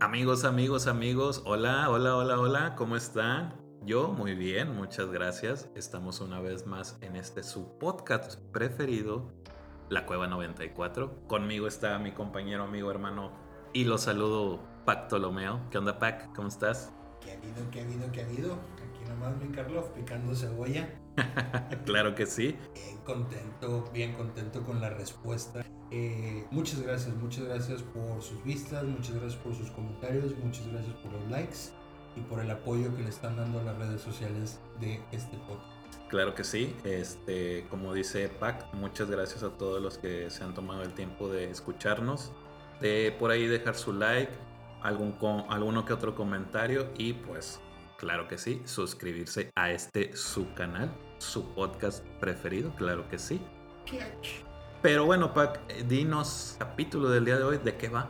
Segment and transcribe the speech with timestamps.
[0.00, 3.60] Amigos, amigos, amigos, hola, hola, hola, hola, ¿cómo están?
[3.84, 5.68] Yo muy bien, muchas gracias.
[5.74, 9.32] Estamos una vez más en este su podcast preferido,
[9.88, 11.26] La Cueva 94.
[11.26, 13.32] Conmigo está mi compañero, amigo, hermano,
[13.72, 15.68] y lo saludo, Pac Tolomeo.
[15.68, 16.32] ¿Qué onda, Pac?
[16.32, 16.92] ¿Cómo estás?
[17.20, 17.68] ¿Qué ha habido?
[17.72, 18.12] ¿Qué ha habido?
[18.12, 18.52] ¿Qué ha habido?
[18.54, 20.88] Aquí nomás mi Carlos picando cebolla.
[21.84, 22.56] claro que sí.
[22.72, 25.64] Bien contento, bien contento con la respuesta.
[25.90, 30.94] Eh, muchas gracias, muchas gracias por sus vistas, muchas gracias por sus comentarios, muchas gracias
[30.96, 31.56] por los likes
[32.16, 35.78] y por el apoyo que le están dando a las redes sociales de este podcast.
[36.08, 40.54] Claro que sí, este, como dice Pac, muchas gracias a todos los que se han
[40.54, 42.32] tomado el tiempo de escucharnos,
[42.80, 44.32] de por ahí dejar su like,
[44.82, 45.16] algún
[45.48, 47.60] alguno que otro comentario y pues
[47.98, 53.40] claro que sí, suscribirse a este su canal, su podcast preferido, claro que sí.
[54.80, 58.08] Pero bueno, Pac, dinos capítulo del día de hoy, ¿de qué va?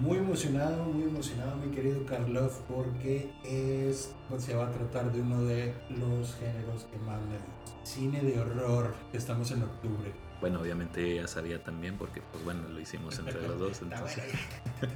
[0.00, 5.20] Muy emocionado, muy emocionado, mi querido Karloff, porque es, pues, se va a tratar de
[5.20, 7.72] uno de los géneros que más me gusta.
[7.82, 10.12] Cine de horror, estamos en octubre.
[10.40, 13.82] Bueno, obviamente ya sabía también, porque pues bueno, lo hicimos entre los dos.
[13.82, 14.24] Entonces...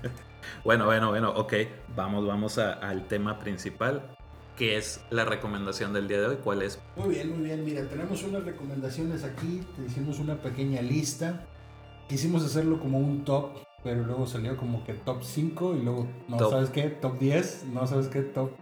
[0.64, 1.52] bueno, bueno, bueno, ok,
[1.94, 4.16] vamos, vamos al tema principal.
[4.62, 6.36] ¿Qué es la recomendación del día de hoy?
[6.36, 6.80] ¿Cuál es?
[6.94, 7.64] Muy bien, muy bien.
[7.64, 9.60] Mira, tenemos unas recomendaciones aquí.
[9.74, 11.48] Te hicimos una pequeña lista.
[12.08, 16.38] Quisimos hacerlo como un top, pero luego salió como que top 5 y luego, no
[16.48, 18.52] sabes qué, top 10, no sabes qué, top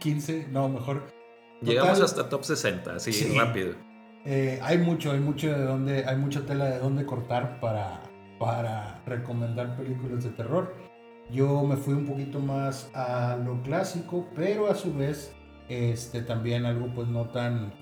[0.00, 1.02] 15, no, mejor.
[1.60, 3.74] Llegamos hasta top 60, así rápido.
[4.24, 8.02] Eh, hay mucho, hay mucho de dónde, hay mucha tela de dónde cortar para,
[8.40, 10.74] para recomendar películas de terror.
[11.30, 15.32] Yo me fui un poquito más a lo clásico, pero a su vez
[15.68, 17.72] este, también algo pues no tan,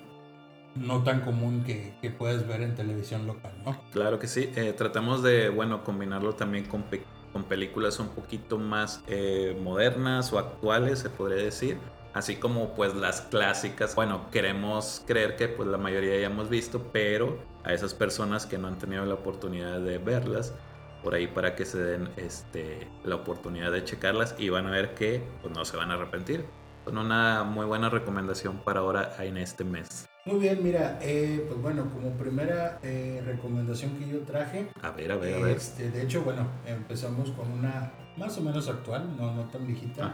[0.75, 3.79] no tan común que, que puedes ver en televisión local, ¿no?
[3.91, 4.51] Claro que sí.
[4.55, 6.83] Eh, tratamos de, bueno, combinarlo también con,
[7.31, 11.77] con películas un poquito más eh, modernas o actuales, se podría decir.
[12.13, 16.89] Así como pues las clásicas, bueno, queremos creer que pues la mayoría ya hemos visto,
[16.91, 20.53] pero a esas personas que no han tenido la oportunidad de verlas,
[21.07, 24.93] por ahí para que se den este, la oportunidad de checarlas y van a ver
[24.93, 26.43] que pues, no se van a arrepentir.
[26.83, 30.05] Son una muy buena recomendación para ahora en este mes.
[30.25, 34.67] Muy bien, mira, eh, pues bueno, como primera eh, recomendación que yo traje.
[34.81, 35.55] A ver, a ver, a ver.
[35.55, 40.13] Este, de hecho, bueno, empezamos con una más o menos actual, no, no tan viejita.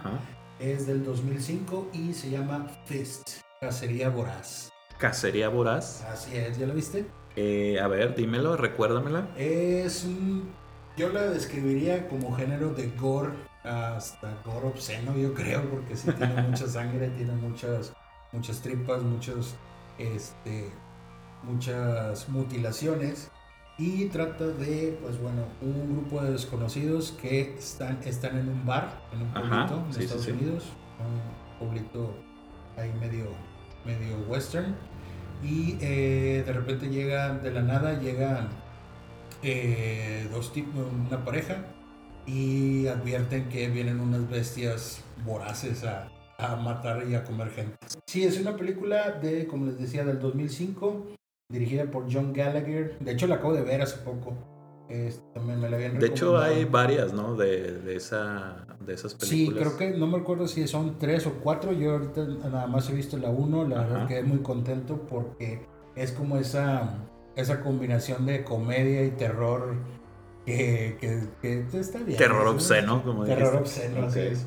[0.60, 4.70] Es del 2005 y se llama Fist, Cacería Voraz.
[5.00, 6.04] Cacería Voraz.
[6.04, 7.08] Así es, ¿ya la viste?
[7.36, 9.28] Eh, a ver, dímelo, recuérdamela.
[9.36, 10.62] Es un
[10.96, 13.34] yo la describiría como género de gore,
[13.64, 17.94] hasta gore obsceno, yo creo, porque sí tiene mucha sangre, tiene muchas,
[18.32, 19.56] muchas tripas, muchos,
[19.98, 20.70] este,
[21.44, 23.32] muchas mutilaciones.
[23.80, 29.02] Y trata de, pues bueno, un grupo de desconocidos que están, están en un bar,
[29.12, 30.66] en un pueblito en Estados Unidos,
[31.00, 32.14] un pueblito
[32.78, 33.30] ahí medio,
[33.84, 34.76] medio western.
[35.44, 38.50] Y eh, de repente llega, de la nada, llegan
[39.44, 41.66] eh, dos tipos, una pareja,
[42.26, 47.76] y advierten que vienen unas bestias voraces a, a, matar y a comer gente.
[48.06, 51.08] Sí, es una película de, como les decía, del 2005,
[51.50, 52.98] dirigida por John Gallagher.
[53.00, 54.34] De hecho, la acabo de ver hace poco.
[55.34, 57.36] también me la habían de hecho, hay varias, ¿no?
[57.36, 59.64] De, de, esa, de esas películas.
[59.64, 61.74] Sí, creo que no me acuerdo si son tres o cuatro.
[61.74, 63.68] Yo ahorita nada más he visto la uno.
[63.68, 65.66] La verdad quedé muy contento porque
[65.96, 69.76] es como esa esa combinación de comedia y terror
[70.46, 70.98] que,
[71.42, 72.18] que, está bien.
[72.18, 74.46] Terror obsceno, como Terror obsceno, así es.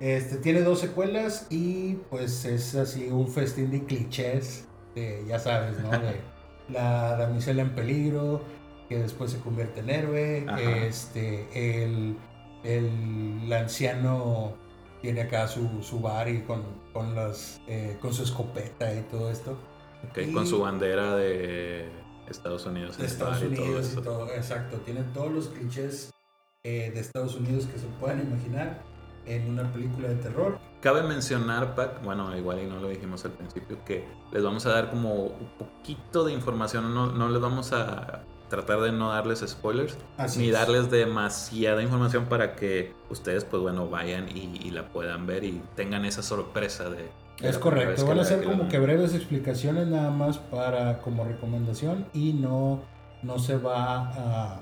[0.00, 5.78] Este, tiene dos secuelas y pues es así un festín de clichés, de, ya sabes,
[5.78, 5.90] ¿no?
[5.90, 6.20] De
[6.68, 8.42] la damisela en peligro,
[8.88, 10.46] que después se convierte en héroe,
[10.86, 12.16] este, el,
[12.64, 14.54] el, anciano
[15.00, 19.30] tiene acá su, su bar y con, con, las, eh, con su escopeta y todo
[19.30, 19.58] esto.
[20.10, 21.88] Okay, con su bandera de
[22.28, 22.98] Estados Unidos.
[22.98, 24.78] Estados Unidos y todo, exacto.
[24.78, 26.12] Tienen todos los clichés
[26.64, 28.82] eh, de Estados Unidos que se puedan imaginar
[29.26, 30.58] en una película de terror.
[30.80, 34.70] Cabe mencionar, Pat, bueno, igual y no lo dijimos al principio, que les vamos a
[34.70, 39.44] dar como un poquito de información, no, no les vamos a tratar de no darles
[39.46, 39.98] spoilers,
[40.36, 45.42] ni darles demasiada información para que ustedes, pues bueno, vayan y, y, la puedan ver
[45.42, 47.08] y tengan esa sorpresa de,
[47.42, 52.32] es correcto, van a ser como que breves explicaciones nada más para como recomendación y
[52.32, 52.82] no,
[53.22, 54.60] no se va a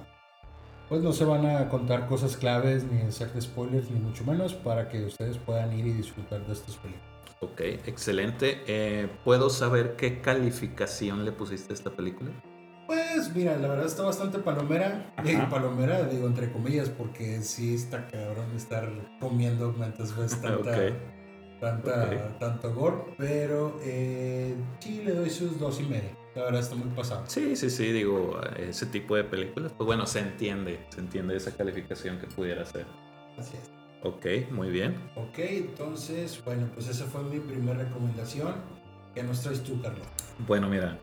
[0.89, 4.89] pues no se van a contar cosas claves ni hacer spoilers ni mucho menos para
[4.89, 7.15] que ustedes puedan ir y disfrutar de estas películas.
[7.41, 8.63] Ok, excelente.
[8.67, 12.31] Eh, ¿Puedo saber qué calificación le pusiste a esta película?
[12.87, 15.13] Pues mira, la verdad está bastante palomera.
[15.17, 15.49] Ajá.
[15.49, 18.89] palomera, digo entre comillas, porque sí está cabrón estar
[19.21, 20.95] comiendo mientras ves tanta, Ok.
[21.65, 22.97] Tanta, tanto gore.
[23.19, 26.11] Pero eh, sí le doy sus dos y medio.
[26.35, 27.23] La verdad está muy pasado.
[27.27, 31.57] Sí, sí, sí, digo, ese tipo de películas, pues bueno, se entiende, se entiende esa
[31.57, 32.87] calificación que pudiera ser.
[33.39, 33.71] Así es.
[34.03, 34.97] Ok, muy bien.
[35.17, 38.55] Ok, entonces, bueno, pues esa fue mi primera recomendación.
[39.15, 40.07] ¿Qué nos traes tú, Carlos?
[40.47, 40.99] Bueno, mira,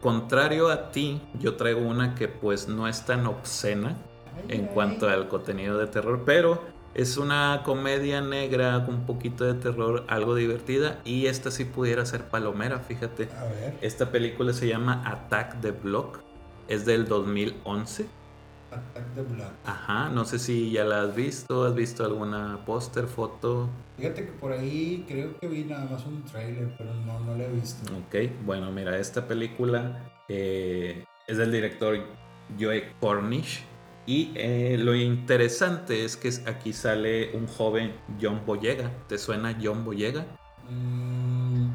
[0.00, 3.96] contrario a ti, yo traigo una que pues no es tan obscena
[4.36, 4.70] Ay, en ay.
[4.74, 6.60] cuanto al contenido de terror, pero
[6.96, 12.06] es una comedia negra con un poquito de terror, algo divertida, y esta sí pudiera
[12.06, 13.28] ser palomera, fíjate.
[13.38, 16.20] A ver, Esta película se llama Attack the Block,
[16.68, 18.06] es del 2011.
[18.70, 19.52] Attack the Blood.
[19.66, 23.68] Ajá, no sé si ya la has visto, has visto alguna póster, foto.
[23.98, 27.44] Fíjate que por ahí creo que vi nada más un trailer, pero no, no lo
[27.44, 27.92] he visto.
[27.94, 31.98] Ok, bueno, mira, esta película eh, es del director
[32.58, 33.64] Joe Cornish.
[34.06, 38.90] Y eh, lo interesante es que aquí sale un joven John Boyega.
[39.08, 40.24] ¿Te suena John Boyega?
[40.70, 41.70] Mm,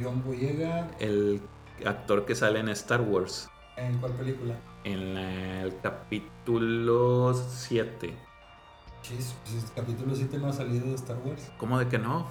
[0.00, 1.40] John Boyega, El
[1.84, 3.48] actor que sale en Star Wars.
[3.76, 4.54] ¿en cuál película?
[4.82, 8.12] En el capítulo 7.
[9.02, 11.48] Chis, pues el capítulo 7 no ha salido de Star Wars.
[11.58, 12.26] ¿Cómo de que no?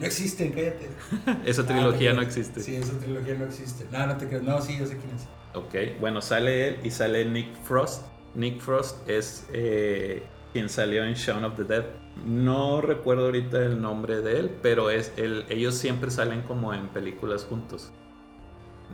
[0.00, 0.90] No existen, cállate.
[1.48, 2.60] Esa Ah, trilogía no existe.
[2.60, 3.86] Sí, esa trilogía no existe.
[3.92, 4.42] No, no te creas.
[4.42, 5.28] No, sí, yo sé quién es.
[5.54, 8.04] Ok, bueno, sale él y sale Nick Frost.
[8.34, 10.22] Nick Frost es eh,
[10.52, 11.84] quien salió en Shaun of the Dead.
[12.24, 16.88] No recuerdo ahorita el nombre de él, pero es el, ellos siempre salen como en
[16.88, 17.92] películas juntos.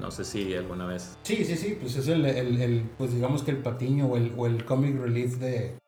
[0.00, 1.18] No sé si alguna vez.
[1.22, 4.32] Sí, sí, sí, pues es el, el, el, pues digamos que el patiño o el,
[4.36, 5.78] o el comic relief de,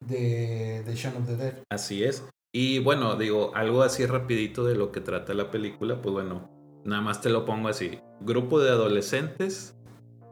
[0.00, 1.54] de, de Shaun of the Dead.
[1.70, 2.26] Así es.
[2.54, 6.50] Y bueno, digo, algo así rapidito de lo que trata la película, pues bueno,
[6.84, 7.98] nada más te lo pongo así.
[8.20, 9.74] Grupo de adolescentes,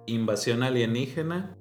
[0.07, 1.57] invasión alienígena,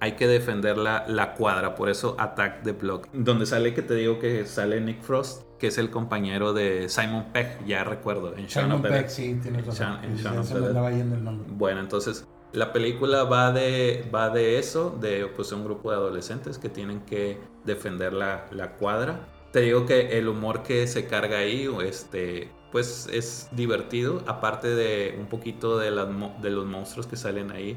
[0.00, 3.08] hay que defender la, la cuadra, por eso Attack the Block.
[3.12, 7.26] Donde sale que te digo que sale Nick Frost, que es el compañero de Simon
[7.32, 9.08] Pegg, ya recuerdo, en Shaun Simon of the Dead.
[9.08, 9.86] sí, tienes razón.
[10.00, 11.34] Shaun- en Shaun of the Dead.
[11.48, 16.58] Bueno, entonces la película va de, va de eso, de pues un grupo de adolescentes
[16.58, 19.20] que tienen que defender la, la cuadra.
[19.52, 25.16] Te digo que el humor que se carga ahí, este, pues es divertido, aparte de
[25.20, 26.08] un poquito de, las,
[26.40, 27.76] de los monstruos que salen ahí,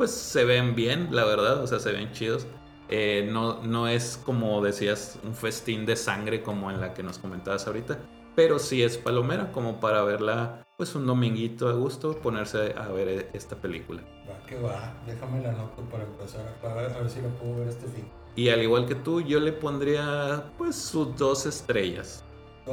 [0.00, 2.46] pues se ven bien, la verdad, o sea, se ven chidos.
[2.88, 7.18] Eh, no, no es como decías un festín de sangre como en la que nos
[7.18, 7.98] comentabas ahorita,
[8.34, 13.28] pero sí es palomera como para verla pues un dominguito a gusto, ponerse a ver
[13.34, 14.00] esta película.
[14.26, 14.94] Va, que va.
[15.06, 16.46] Déjame la anoto para empezar.
[16.62, 18.08] Para ver, a ver si la puedo ver este fin.
[18.36, 22.24] Y al igual que tú, yo le pondría pues sus dos estrellas.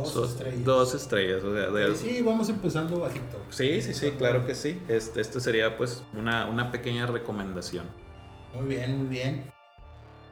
[0.03, 0.63] Dos Sus estrellas.
[0.63, 3.37] Dos estrellas, o sea, de- Sí, vamos empezando bajito.
[3.49, 4.81] Sí, sí, sí, claro que sí.
[4.87, 7.85] Este, este sería pues una, una pequeña recomendación.
[8.53, 9.51] Muy bien, muy bien.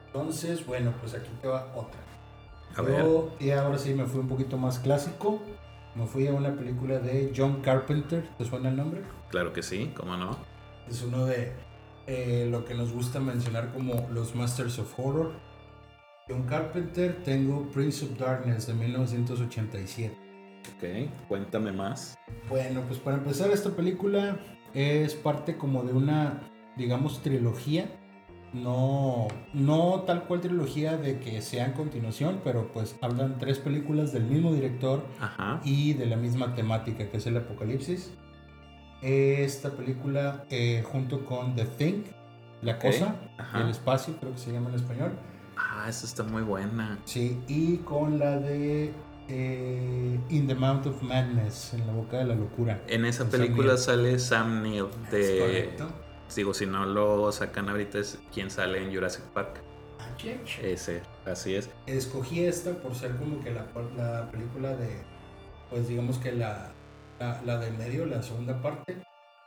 [0.06, 2.00] Entonces, bueno, pues aquí te va otra.
[2.76, 3.02] A ver.
[3.02, 5.40] Yo, y ahora sí me fui un poquito más clásico.
[5.94, 8.28] Me fui a una película de John Carpenter.
[8.38, 9.02] ¿Te suena el nombre?
[9.30, 10.36] Claro que sí, cómo no.
[10.88, 11.52] Es uno de
[12.06, 15.32] eh, lo que nos gusta mencionar como los Masters of Horror.
[16.28, 20.12] John Carpenter, tengo Prince of Darkness de 1987.
[20.74, 22.16] Ok, cuéntame más.
[22.48, 24.36] Bueno, pues para empezar esta película
[24.74, 26.40] es parte como de una,
[26.76, 27.88] digamos, trilogía.
[28.52, 34.12] No, no tal cual trilogía de que sea en continuación, pero pues hablan tres películas
[34.12, 35.60] del mismo director Ajá.
[35.62, 38.12] y de la misma temática que es el apocalipsis.
[39.00, 42.02] Esta película eh, junto con The Thing,
[42.62, 43.14] La Cosa,
[43.54, 45.12] el espacio, creo que se llama en español.
[45.56, 46.98] Ah, esa está muy buena.
[47.04, 48.92] Sí, y con la de
[49.28, 52.82] eh, In the Mount of Madness, en la boca de la locura.
[52.86, 55.38] En esa Con película sale Sam Neill de...
[55.38, 55.88] correcto.
[56.34, 59.62] Digo, si no lo sacan ahorita es quien sale en Jurassic Park.
[59.98, 60.06] Ah.
[60.62, 61.70] Ese, así es.
[61.86, 65.02] Escogí esta por ser como que la, la película de,
[65.70, 66.72] pues digamos que la,
[67.20, 69.02] la, la de medio, la segunda parte.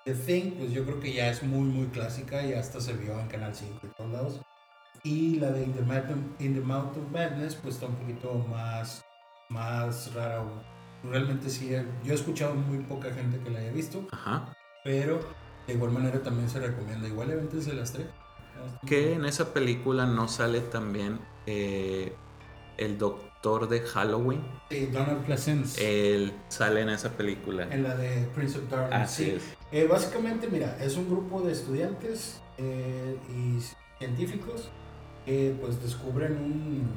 [0.06, 3.20] The Thing, pues yo creo que ya es muy, muy clásica y hasta se vio
[3.20, 4.42] en Canal 5 y todos lados.
[5.04, 6.06] Y la de In the, Mouth,
[6.40, 9.04] In the Mouth of Madness, pues está un poquito más,
[9.50, 10.44] más rara.
[11.04, 14.54] Realmente sí, eh, yo he escuchado muy poca gente que la haya visto, Ajá.
[14.84, 15.20] pero
[15.68, 17.08] de igual manera también se recomienda.
[17.08, 18.08] Igual eventos las tres.
[18.86, 22.14] Que en esa película no sale también eh,
[22.78, 24.42] el doctor de Halloween.
[24.70, 25.80] Sí, Donald Pleasence.
[26.16, 27.68] Él sale en esa película.
[27.72, 29.02] En la de Prince of Darkness.
[29.02, 29.32] Así sí.
[29.32, 29.44] es.
[29.72, 33.60] Eh, básicamente, mira, es un grupo de estudiantes eh, y
[34.00, 34.70] científicos
[35.62, 36.88] pues descubren un,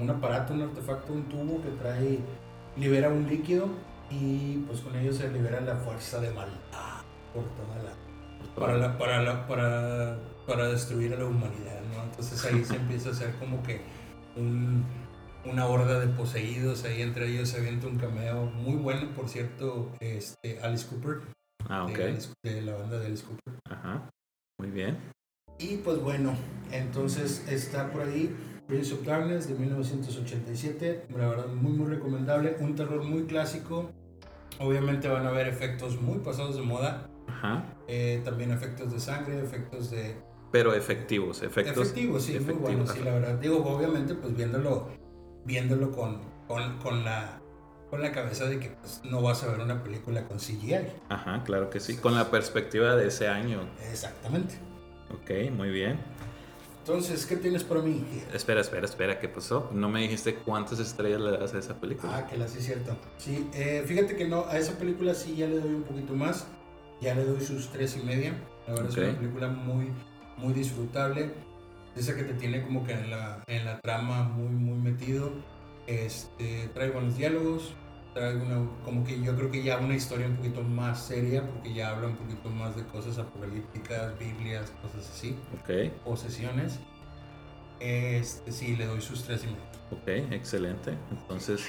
[0.00, 2.18] un aparato, un artefacto, un tubo que trae,
[2.76, 3.68] libera un líquido
[4.10, 7.92] y pues con ello se libera la fuerza de maldad por toda la,
[8.54, 12.04] para, la, para, la, para, para destruir a la humanidad, ¿no?
[12.04, 13.80] Entonces ahí se empieza a hacer como que
[14.36, 14.84] un,
[15.44, 19.92] una horda de poseídos, ahí entre ellos se avienta un cameo muy bueno, por cierto,
[20.00, 21.20] este, Alice Cooper.
[21.68, 21.98] Ah, ok.
[22.42, 23.54] De, la banda de Alice Cooper.
[23.70, 24.08] Ajá,
[24.60, 24.98] muy bien.
[25.58, 26.34] Y pues bueno,
[26.70, 28.34] entonces está por ahí
[28.66, 33.90] Prince of Darkness de 1987, la verdad muy muy recomendable, un terror muy clásico,
[34.58, 37.64] obviamente van a haber efectos muy pasados de moda, Ajá.
[37.88, 40.16] Eh, también efectos de sangre, efectos de...
[40.52, 41.76] Pero efectivos, efectos.
[41.76, 43.34] Efectivos, sí, muy buenos, sí, la verdad.
[43.34, 44.88] Digo, obviamente pues viéndolo,
[45.44, 47.40] viéndolo con, con, con la
[47.90, 50.88] con la cabeza de que pues, no vas a ver una película con CGI.
[51.08, 53.60] Ajá, claro que sí, con la perspectiva de ese año.
[53.90, 54.56] Exactamente.
[55.12, 55.98] Ok, muy bien.
[56.80, 58.04] Entonces, ¿qué tienes para mí?
[58.32, 59.70] Espera, espera, espera, ¿qué pasó?
[59.72, 62.16] No me dijiste cuántas estrellas le das a esa película.
[62.16, 62.96] Ah, que la sí es cierto.
[63.18, 66.46] Sí, eh, fíjate que no, a esa película sí ya le doy un poquito más.
[67.00, 68.40] Ya le doy sus tres y media.
[68.68, 69.90] La verdad es una película muy,
[70.36, 71.32] muy disfrutable.
[71.96, 75.32] Esa que te tiene como que en la, en la trama muy, muy metido.
[75.88, 77.74] Este, trae buenos diálogos,
[78.84, 82.08] como que yo creo que ya una historia un poquito más seria, porque ya habla
[82.08, 85.36] un poquito más de cosas apocalípticas, Biblias, cosas así.
[85.60, 85.92] Ok.
[86.04, 86.78] Posesiones.
[87.80, 89.62] Este, sí, le doy sus tres y medio.
[89.90, 90.96] Ok, excelente.
[91.10, 91.66] Entonces,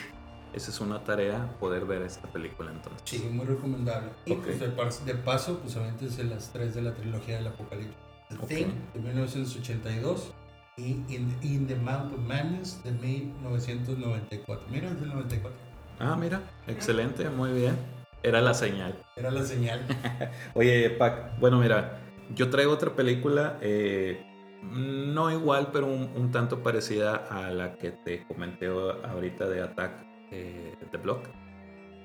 [0.54, 3.02] esa es una tarea, poder ver esta película entonces.
[3.04, 4.12] Sí, muy recomendable.
[4.26, 4.60] Y pues
[5.06, 7.96] de, paso, pues obviamente es las tres de la trilogía del apocalipsis.
[8.30, 10.34] The Thing, de 1982
[10.78, 14.68] y In, In, the Mount of Madness de 1994.
[14.70, 15.67] Mira, es del 94.
[16.00, 17.76] Ah, mira, excelente, muy bien.
[18.24, 18.96] Era la señal.
[19.16, 19.82] Era la señal.
[20.54, 22.00] Oye, Pac, bueno, mira,
[22.36, 24.24] yo traigo otra película, eh,
[24.64, 30.76] no igual, pero un, tanto parecida a la que te comenté ahorita de Attack eh,
[30.92, 31.30] the Block.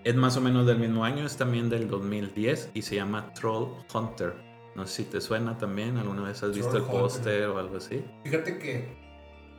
[0.05, 3.69] Es más o menos del mismo año, es también del 2010 y se llama Troll
[3.95, 4.35] Hunter.
[4.75, 8.05] No sé si te suena también, alguna vez has visto el póster o algo así.
[8.25, 8.97] Fíjate que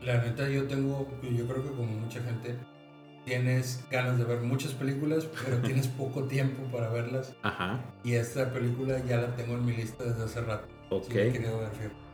[0.02, 2.58] la neta yo tengo, yo creo que como mucha gente,
[3.26, 7.34] tienes ganas de ver muchas películas, pero tienes poco tiempo para verlas.
[7.42, 7.80] Ajá.
[8.04, 10.68] Y esta película ya la tengo en mi lista desde hace rato.
[10.90, 11.16] Ok.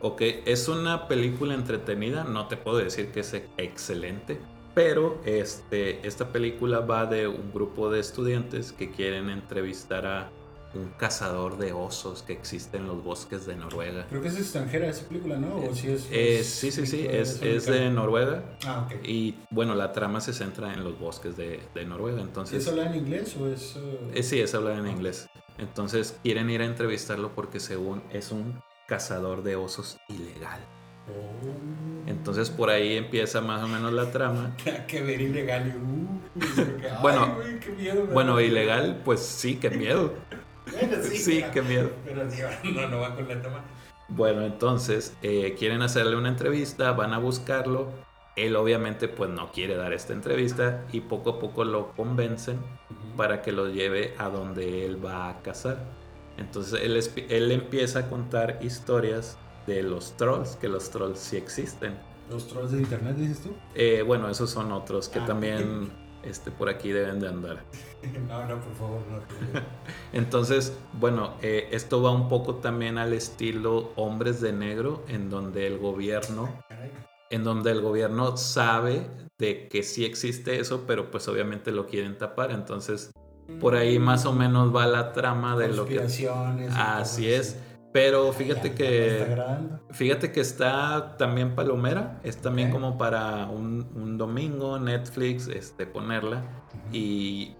[0.00, 4.40] ok, es una película entretenida, no te puedo decir que es excelente,
[4.74, 10.30] pero este, esta película va de un grupo de estudiantes que quieren entrevistar a
[10.74, 14.06] un cazador de osos que existe en los bosques de Noruega.
[14.08, 15.56] Creo que es extranjera esa película, ¿no?
[15.56, 18.42] ¿O si es, eh, sí, sí, sí, es, es, de Noruega.
[18.64, 19.04] Ah, ok.
[19.04, 22.62] Y bueno, la trama se centra en los bosques de, de Noruega, entonces...
[22.62, 23.76] ¿Es hablar en inglés o es...?
[23.76, 24.10] Uh...
[24.14, 25.28] Eh, sí, es hablar en inglés.
[25.58, 30.60] Entonces quieren ir a entrevistarlo porque según es un cazador de osos ilegal.
[31.08, 32.08] Oh.
[32.08, 34.56] Entonces por ahí empieza más o menos la trama.
[34.86, 35.74] que ver ilegal.
[35.76, 40.14] Uh, bueno, qué miedo, bueno, ilegal, pues sí, qué miedo.
[41.02, 41.90] sí, qué miedo.
[42.04, 42.24] Pero
[42.74, 43.64] no, no va con la toma.
[44.08, 47.92] Bueno, entonces eh, quieren hacerle una entrevista, van a buscarlo.
[48.36, 52.58] Él obviamente pues no quiere dar esta entrevista y poco a poco lo convencen
[53.16, 55.78] para que lo lleve a donde él va a cazar.
[56.38, 61.94] Entonces él, él empieza a contar historias de los trolls, que los trolls sí existen.
[62.30, 63.54] ¿Los trolls de internet dices tú?
[63.74, 65.90] Eh, bueno, esos son otros que ah, también
[66.22, 67.62] este, por aquí deben de andar.
[68.26, 69.60] No, no, por favor, no.
[70.14, 75.66] Entonces, bueno, eh, esto va un poco también al estilo Hombres de Negro, en donde
[75.66, 76.48] el gobierno,
[77.28, 82.16] en donde el gobierno sabe de que sí existe eso, pero pues obviamente lo quieren
[82.16, 82.52] tapar.
[82.52, 83.12] Entonces,
[83.58, 86.00] por ahí más o menos va la trama de lo que...
[86.74, 87.58] Así es.
[87.92, 89.26] Pero fíjate que.
[89.90, 92.20] Fíjate que está también palomera.
[92.22, 96.44] Es también como para un, domingo, Netflix, este, ponerla.
[96.92, 97.56] Y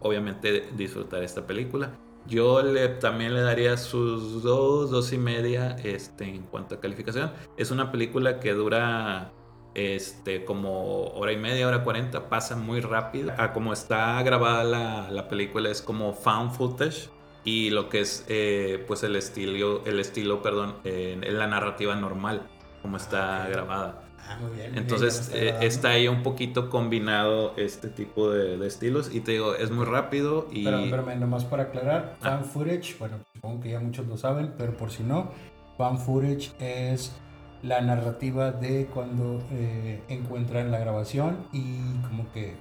[0.00, 1.92] obviamente disfrutar esta película.
[2.26, 7.32] Yo le, también le daría sus dos, dos y media este, en cuanto a calificación.
[7.56, 9.32] Es una película que dura
[9.74, 13.32] este, como hora y media, hora cuarenta, pasa muy rápido.
[13.38, 17.08] A como está grabada la, la película es como found footage
[17.44, 22.48] y lo que es eh, pues el estilo, el estilo, perdón, en la narrativa normal,
[22.82, 24.02] como está grabada.
[24.30, 24.78] Ah, muy bien.
[24.78, 29.70] Entonces eh, está, ahí un poquito combinado este tipo de, estilos y te digo, es
[29.70, 30.64] muy rápido y...
[30.64, 32.24] Pero, pero nomás para aclarar, ah.
[32.24, 35.32] fan footage, bueno, supongo que ya muchos lo saben, pero por si no,
[35.76, 37.12] fan footage es
[37.62, 41.78] la narrativa de cuando eh, encuentran la grabación y
[42.08, 42.54] como que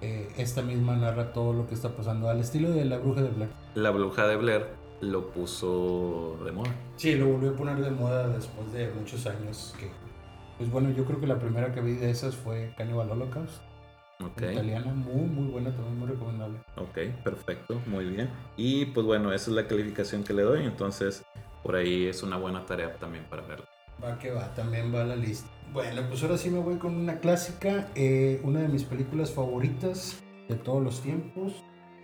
[0.00, 3.30] eh, esta misma narra todo lo que está pasando al estilo de La Bruja de
[3.30, 3.50] Blair.
[3.78, 4.66] La Bruja de Blair
[5.00, 6.74] lo puso de moda.
[6.96, 9.72] Sí, lo volvió a poner de moda después de muchos años.
[9.78, 9.88] Que,
[10.56, 13.62] pues bueno, yo creo que la primera que vi de esas fue Cannibal Holocaust.
[14.20, 14.50] Okay.
[14.50, 16.58] Italiana, muy, muy buena, también muy recomendable.
[16.76, 18.28] Ok, perfecto, muy bien.
[18.56, 20.64] Y pues bueno, esa es la calificación que le doy.
[20.64, 21.22] Entonces,
[21.62, 23.66] por ahí es una buena tarea también para verlo.
[24.02, 25.48] Va que va, también va a la lista.
[25.72, 30.20] Bueno, pues ahora sí me voy con una clásica, eh, una de mis películas favoritas
[30.48, 31.52] de todos los tiempos.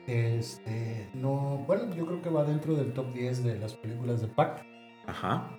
[0.06, 4.28] Este, no, bueno, yo creo que va dentro del top 10 de las películas de
[4.28, 4.64] Pac.
[5.06, 5.50] Ajá.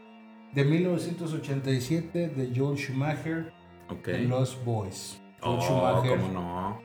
[0.53, 3.51] De 1987 de Joel Schumacher,
[3.89, 4.07] Ok.
[4.27, 5.21] Los Boys.
[5.41, 6.81] Joel Oh, Schumacher, cómo no.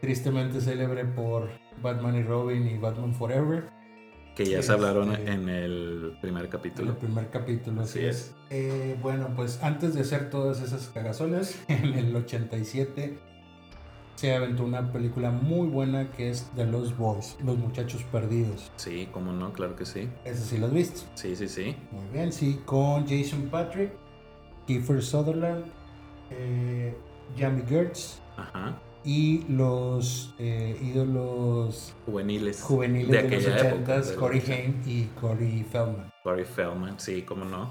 [0.00, 1.48] tristemente célebre por
[1.82, 3.70] Batman y Robin y Batman Forever.
[4.36, 6.98] Que ya Sí, se hablaron este- en el primer En el capítulo.
[6.98, 8.16] primer capítulo, así Así es.
[8.16, 8.34] es.
[8.50, 13.18] Eh, bueno, pues antes de hacer todas esas cagazones, en el 87
[14.16, 18.70] se aventó una película muy buena que es The Lost Boys, Los Muchachos Perdidos.
[18.76, 20.08] Sí, cómo no, claro que sí.
[20.24, 21.02] Esa sí la has visto.
[21.14, 21.74] Sí, sí, sí.
[21.90, 23.92] Muy bien, sí, con Jason Patrick,
[24.66, 25.64] Kiefer Sutherland,
[26.30, 26.94] eh,
[27.36, 28.78] Jamie Gertz Ajá.
[29.04, 32.62] y los eh, ídolos Juveniles.
[32.62, 36.12] juveniles de, los aquella época, 80s, de Corey los- Haim y Corey Feldman.
[36.22, 37.70] Corey Feldman, sí, cómo no.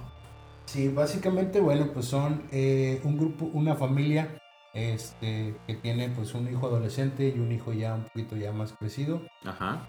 [0.66, 4.38] Sí, básicamente, bueno, pues son eh, un grupo, una familia
[4.74, 8.74] este, que tiene pues un hijo adolescente y un hijo ya un poquito ya más
[8.74, 9.88] crecido, Ajá.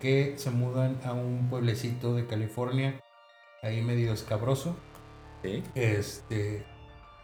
[0.00, 3.00] que se mudan a un pueblecito de California,
[3.62, 4.76] ahí medio escabroso.
[5.42, 5.62] Sí.
[5.74, 6.64] Este,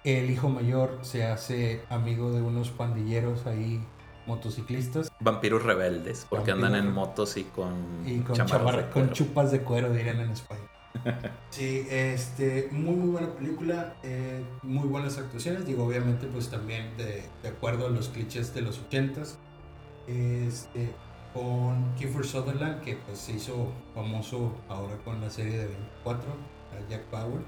[0.04, 3.82] el hijo mayor se hace amigo de unos pandilleros ahí
[4.26, 7.74] motociclistas Vampiros rebeldes, porque andan en motos y con,
[8.06, 9.12] y con, chamarras chamarra- de con cuero.
[9.12, 10.60] chupas de cuero, dirían en España.
[11.50, 17.32] Sí, este, muy muy buena película, eh, muy buenas actuaciones, digo, obviamente pues también de,
[17.42, 19.42] de acuerdo a los clichés de los ochentas,
[20.06, 21.00] este,
[21.32, 26.88] con Kiefer Sutherland, que pues se hizo famoso ahora con la serie de 24, a
[26.88, 27.44] Jack Bauer.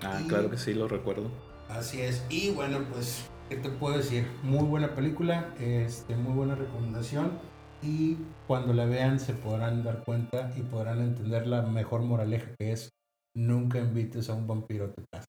[0.00, 1.30] Ah, y- claro que sí, lo recuerdo.
[1.68, 4.26] Así es, y bueno, pues, ¿qué te puedo decir?
[4.42, 7.40] Muy buena película, este, muy buena recomendación,
[7.82, 12.72] y cuando la vean se podrán dar cuenta y podrán entender la mejor moraleja que
[12.72, 12.90] es
[13.34, 15.26] nunca invites a un vampiro a tu casa.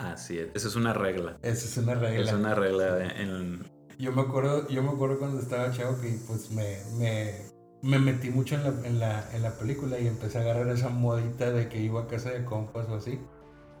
[0.00, 0.48] Así es.
[0.54, 1.38] Esa es una regla.
[1.42, 2.24] Esa es una regla.
[2.24, 3.62] Es una regla de- en...
[3.98, 7.34] Yo me acuerdo, yo me acuerdo cuando estaba chavo que pues me, me,
[7.82, 10.88] me metí mucho en la, en, la, en la película y empecé a agarrar esa
[10.88, 13.18] modita de que iba a casa de compas o así.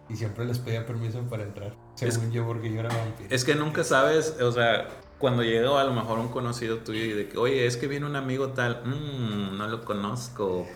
[0.08, 1.76] Y siempre les pedía permiso para entrar.
[2.00, 3.28] Es- Según yo, porque yo era vampiro.
[3.30, 7.12] Es que nunca sabes, o sea, cuando llega a lo mejor un conocido tuyo y
[7.12, 10.66] de que, oye, es que viene un amigo tal, "Mm, no lo conozco.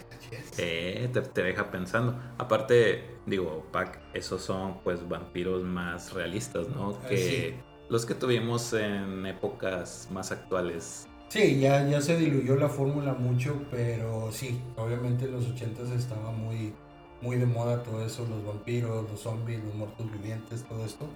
[0.58, 2.18] Eh, te, te deja pensando.
[2.38, 6.98] Aparte, digo, Pac, esos son pues vampiros más realistas, ¿no?
[7.02, 7.54] Ah, Que
[7.88, 11.06] los que tuvimos en épocas más actuales.
[11.28, 16.30] Sí, ya, ya se diluyó la fórmula mucho, pero sí, obviamente en los 80 estaba
[16.32, 16.74] muy,
[17.22, 21.06] muy de moda todo eso, los vampiros, los zombies, los muertos vivientes, todo esto.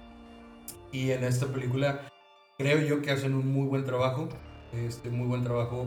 [0.91, 2.01] Y en esta película
[2.57, 4.29] creo yo que hacen un muy buen trabajo,
[4.73, 5.85] este muy buen trabajo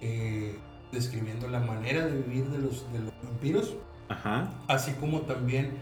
[0.00, 0.56] eh,
[0.92, 3.74] describiendo la manera de vivir de los, de los vampiros,
[4.08, 4.52] Ajá.
[4.68, 5.76] así como también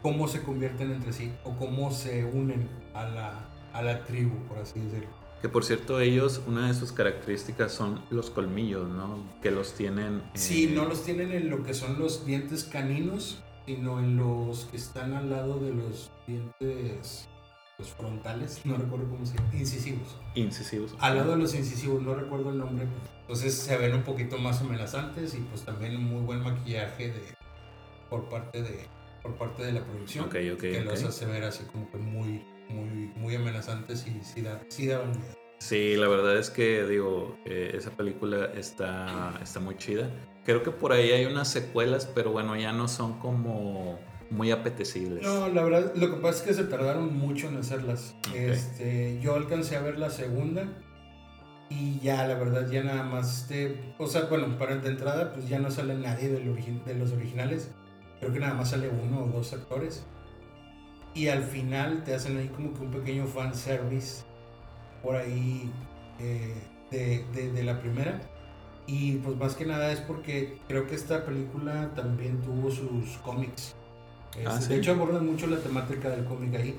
[0.00, 4.58] cómo se convierten entre sí o cómo se unen a la, a la tribu, por
[4.58, 5.17] así decirlo.
[5.40, 9.24] Que por cierto, ellos, una de sus características son los colmillos, ¿no?
[9.40, 10.18] Que los tienen.
[10.18, 14.64] eh, Sí, no los tienen en lo que son los dientes caninos, sino en los
[14.66, 17.28] que están al lado de los dientes
[17.78, 20.16] los frontales, no recuerdo cómo se llama, incisivos.
[20.34, 20.96] incisivos.
[20.98, 22.88] Al lado de los incisivos, no recuerdo el nombre,
[23.20, 27.22] entonces se ven un poquito más amenazantes y pues también un muy buen maquillaje de,
[28.10, 28.86] por parte de
[29.22, 32.44] por parte de la producción Ok, ok, que los hace ver así como que muy
[32.68, 35.38] muy muy amenazantes y sí, da, sí daban miedo.
[35.58, 40.08] Sí, la verdad es que, digo, eh, esa película está, está muy chida.
[40.44, 43.98] Creo que por ahí hay unas secuelas, pero bueno, ya no son como
[44.30, 45.22] muy apetecibles.
[45.24, 48.14] No, la verdad, lo que pasa es que se tardaron mucho en hacerlas.
[48.28, 48.34] Ok.
[48.36, 50.64] Este, yo alcancé a ver la segunda
[51.70, 55.48] y ya, la verdad, ya nada más, este, o sea, bueno, para de entrada, pues
[55.48, 56.54] ya no sale nadie del
[56.84, 57.70] de los originales.
[58.20, 60.04] Creo que nada más sale uno o dos actores.
[61.18, 64.24] Y al final te hacen ahí como que un pequeño fan service
[65.02, 65.70] por ahí
[66.20, 66.54] eh,
[66.90, 68.20] de, de- de la primera.
[68.86, 73.74] Y pues más que nada es porque creo que esta película también tuvo sus cómics.
[74.44, 74.68] Ah, Este, ¿sí?
[74.68, 76.78] De hecho abordan mucho la temática del cómic ahí,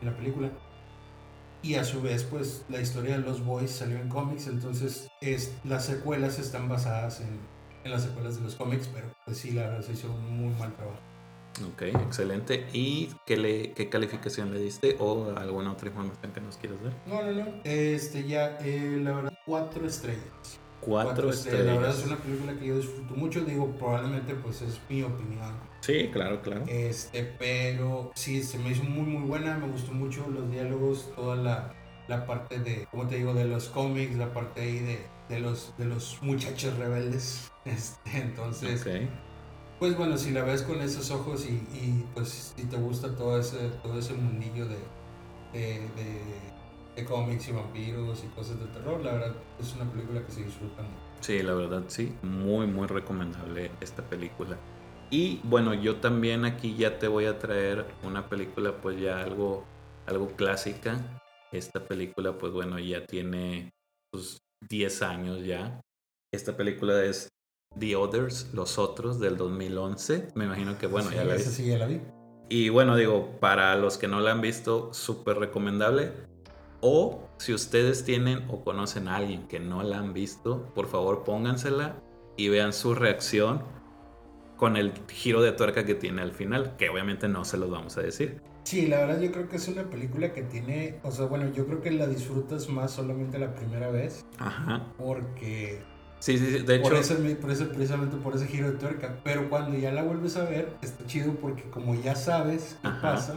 [0.00, 0.50] en la película.
[1.62, 5.52] Y a su vez, pues la historia de los boys salió en cómics, entonces es,
[5.64, 7.40] las secuelas están basadas en,
[7.84, 10.54] en las secuelas de los cómics, pero pues sí, la verdad se hizo un muy
[10.54, 11.00] mal trabajo.
[11.62, 12.66] Ok, excelente.
[12.72, 16.92] ¿Y qué, le, qué calificación le diste o alguna otra información que nos quieras dar?
[17.06, 17.52] No, no, no.
[17.64, 20.60] Este ya, eh, la verdad, cuatro estrellas.
[20.80, 21.66] Cuatro, estrellas.
[21.66, 25.54] La verdad es una película que yo disfruto mucho, digo, probablemente pues es mi opinión.
[25.80, 26.64] Sí, claro, claro.
[26.68, 31.36] Este, pero sí, se me hizo muy, muy buena, me gustó mucho los diálogos, toda
[31.36, 31.74] la,
[32.06, 35.74] la parte de, como te digo, de los cómics, la parte ahí de, de, los,
[35.78, 37.50] de los muchachos rebeldes.
[37.68, 39.10] Este, entonces, Ok.
[39.78, 43.68] Pues bueno, si la ves con esos ojos y, pues si te gusta todo ese,
[43.82, 44.78] todo ese mundillo de,
[45.52, 45.80] de,
[46.96, 50.42] de, cómics y vampiros y cosas de terror, la verdad es una película que se
[50.42, 50.98] disfruta mucho.
[51.20, 54.58] Sí, la verdad sí, muy muy recomendable esta película.
[55.10, 59.64] Y bueno, yo también aquí ya te voy a traer una película pues ya algo,
[60.06, 61.22] algo clásica.
[61.52, 63.70] Esta película pues bueno ya tiene
[64.12, 64.38] sus
[64.68, 65.80] 10 años ya.
[66.34, 67.28] Esta película es
[67.78, 70.28] The Others, Los Otros, del 2011.
[70.34, 71.42] Me imagino que, bueno, ya la vi.
[71.42, 72.00] Sí, ya la vi.
[72.48, 76.12] Y bueno, digo, para los que no la han visto, súper recomendable.
[76.80, 81.24] O si ustedes tienen o conocen a alguien que no la han visto, por favor
[81.24, 81.96] póngansela
[82.36, 83.62] y vean su reacción
[84.56, 87.96] con el giro de tuerca que tiene al final, que obviamente no se los vamos
[87.96, 88.40] a decir.
[88.62, 91.66] Sí, la verdad yo creo que es una película que tiene, o sea, bueno, yo
[91.66, 94.24] creo que la disfrutas más solamente la primera vez.
[94.38, 94.86] Ajá.
[94.98, 95.82] Porque
[96.18, 96.88] Sí, sí, sí, de hecho.
[96.88, 99.16] Por eso, por eso, precisamente por ese giro de tuerca.
[99.24, 103.34] Pero cuando ya la vuelves a ver, está chido porque como ya sabes qué pasa,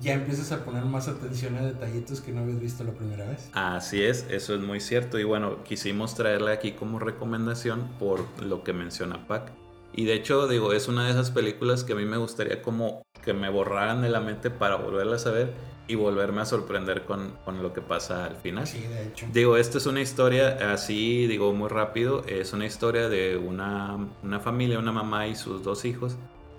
[0.00, 3.50] ya empiezas a poner más atención a detallitos que no habías visto la primera vez.
[3.52, 5.18] Así es, eso es muy cierto.
[5.18, 9.52] Y bueno, quisimos traerla aquí como recomendación por lo que menciona Pac.
[9.92, 13.02] Y de hecho, digo, es una de esas películas que a mí me gustaría como
[13.24, 15.52] que me borraran de la mente para volverlas a ver
[15.88, 18.66] y volverme a sorprender con, con, lo que pasa al final.
[18.66, 19.26] Sí, de hecho.
[19.32, 24.38] Digo, esta es una historia así, digo muy rápido, es una historia de una, una
[24.38, 26.16] familia, una mamá y sus dos hijos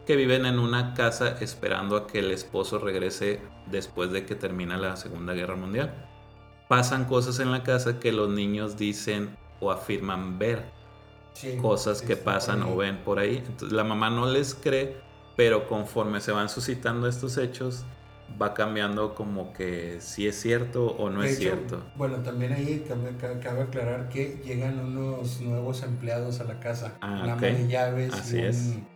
[0.09, 4.75] que viven en una casa esperando a que el esposo regrese después de que termina
[4.75, 5.93] la Segunda Guerra Mundial.
[6.67, 10.65] Pasan cosas en la casa que los niños dicen o afirman ver.
[11.61, 13.37] cosas que pasan o ven por ahí.
[13.37, 14.97] Entonces la mamá no les cree,
[15.37, 17.85] pero conforme se van suscitando estos hechos,
[18.41, 21.83] va cambiando como que si es cierto o no es cierto.
[21.95, 22.85] Bueno, también ahí
[23.41, 26.97] cabe, aclarar que llegan unos nuevos empleados a la casa.
[27.01, 28.87] Ah, una de llaves Así y un,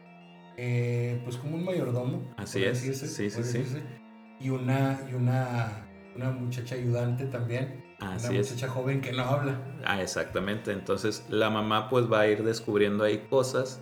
[0.57, 2.33] eh, pues como un mayordomo.
[2.37, 2.79] Así es.
[2.79, 3.63] sí, sí, sí.
[4.39, 7.83] Y una, y una, una muchacha ayudante también.
[7.99, 9.61] Así una muchacha joven que no habla.
[9.85, 10.71] Ah, exactamente.
[10.71, 13.81] Entonces la mamá pues va a ir descubriendo ahí cosas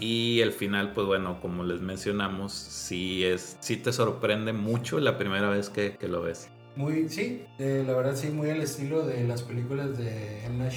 [0.00, 5.18] y el final, pues bueno, como les mencionamos, sí, es, sí te sorprende mucho la
[5.18, 6.48] primera vez que, que lo ves.
[6.78, 10.58] Muy, sí, la verdad sí, muy al estilo de las películas de M.
[10.58, 10.74] Night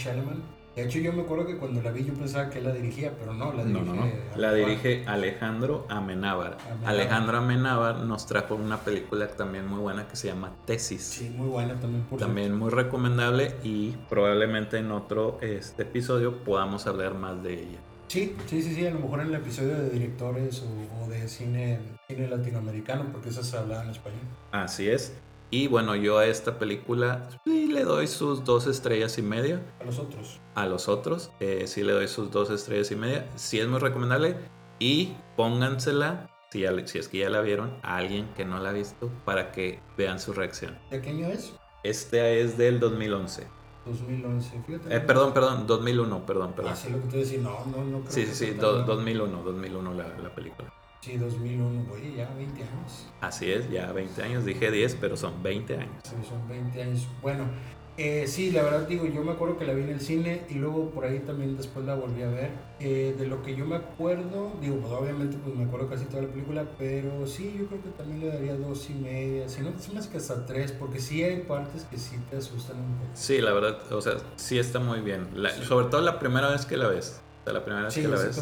[0.76, 3.36] De hecho, yo me acuerdo que cuando la vi yo pensaba que la dirigía, pero
[3.36, 3.86] no, la dirige...
[3.86, 6.58] No, no, La dirige Alejandro Amenábar.
[6.86, 11.04] Alejandro Amenábar nos trajo una película también muy buena que se llama Tesis.
[11.04, 12.04] Sí, muy buena también.
[12.06, 17.80] Por también muy recomendable y probablemente en otro este episodio podamos hablar más de ella.
[18.12, 20.62] Sí, sí, sí, sí, a lo mejor en el episodio de directores
[21.02, 24.20] o, de cine, cine latinoamericano, porque eso se hablaba en español.
[24.52, 25.14] Así es.
[25.50, 29.62] Y bueno, yo a esta película sí le doy sus dos estrellas y media.
[29.80, 30.42] A los otros.
[30.56, 33.30] A los otros, eh, sí le doy sus dos estrellas y media.
[33.36, 34.36] Sí es muy recomendable.
[34.78, 38.74] Y póngansela, si, si es que ya la vieron, a alguien que no la ha
[38.74, 40.78] visto para que vean su reacción.
[40.90, 41.54] ¿De qué año es?
[41.84, 43.61] Este es del 2011.
[43.86, 44.96] 2011, fíjate.
[44.96, 46.74] Eh, perdón, perdón, 2001, perdón, perdón.
[46.74, 49.94] Ah, sí, lo que te decía, no, no, no creo Sí, sí, sí, 2001, 2001
[49.94, 50.72] la, la película.
[51.02, 53.08] Sí, 2001, oye, ya 20 años.
[53.22, 56.04] Así es, ya 20 años, dije 10, pero son 20 años.
[56.04, 57.08] Sí, son 20 años.
[57.24, 57.46] Bueno,
[57.98, 60.56] eh, sí, la verdad digo, yo me acuerdo que la vi en el cine y
[60.56, 62.52] luego por ahí también después la volví a ver.
[62.80, 66.24] Eh, de lo que yo me acuerdo, digo, pues obviamente pues me acuerdo casi toda
[66.24, 69.72] la película, pero sí, yo creo que también le daría dos y media, si no,
[69.94, 73.12] más que hasta tres, porque sí hay partes que sí te asustan un poco.
[73.14, 75.28] Sí, la verdad, o sea, sí está muy bien.
[75.68, 78.42] Sobre todo la primera vez que la ves la primera vez que la ves.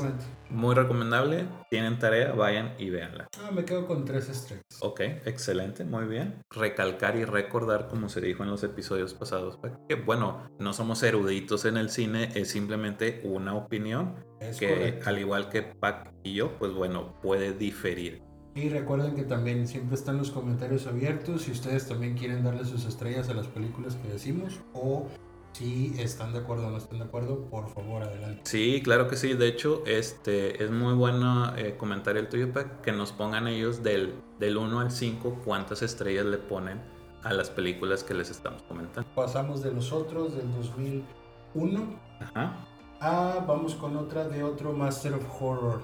[0.50, 1.46] Muy recomendable.
[1.70, 3.28] Tienen tarea, vayan y véanla.
[3.44, 4.66] Ah, me quedo con tres estrellas.
[4.82, 6.42] Ok, excelente, muy bien.
[6.50, 11.66] Recalcar y recordar, como se dijo en los episodios pasados, que bueno, no somos eruditos
[11.66, 14.16] en el cine, es simplemente una opinión
[14.58, 18.24] que, al igual que Pac y yo, pues bueno, puede diferir.
[18.56, 22.86] Y recuerden que también siempre están los comentarios abiertos si ustedes también quieren darle sus
[22.86, 25.08] estrellas a las películas que decimos o
[25.54, 28.42] si están de acuerdo o no están de acuerdo, por favor, adelante.
[28.46, 29.34] Sí, claro que sí.
[29.34, 32.50] De hecho, este es muy bueno eh, comentar el tuyo,
[32.82, 36.82] que nos pongan ellos del, del 1 al 5 cuántas estrellas le ponen
[37.24, 39.10] a las películas que les estamos comentando.
[39.16, 42.00] Pasamos de los otros del 2001.
[42.22, 42.66] Ajá.
[43.02, 45.82] Ah, vamos con otra de otro Master of Horror,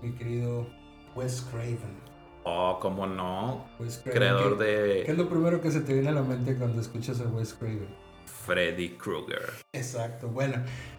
[0.00, 0.66] mi querido
[1.14, 1.96] Wes Craven.
[2.44, 3.66] Oh, cómo no.
[4.04, 5.02] Creador de.
[5.04, 7.54] ¿Qué es lo primero que se te viene a la mente cuando escuchas a Wes
[7.54, 8.05] Craven?
[8.26, 9.52] Freddy Krueger.
[9.72, 10.56] Exacto, bueno,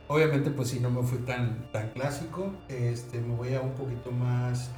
[0.07, 4.11] obviamente pues si no me fui tan, tan clásico, este, me voy a un poquito
[4.11, 4.71] más,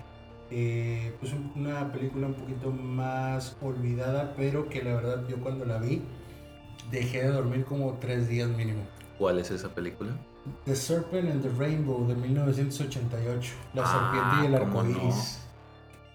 [0.51, 5.77] eh, pues una película un poquito más olvidada, pero que la verdad yo cuando la
[5.77, 6.01] vi
[6.91, 8.81] dejé de dormir como tres días mínimo.
[9.17, 10.11] ¿Cuál es esa película?
[10.65, 13.51] The Serpent and the Rainbow de 1988.
[13.73, 14.59] La serpiente y el Ah,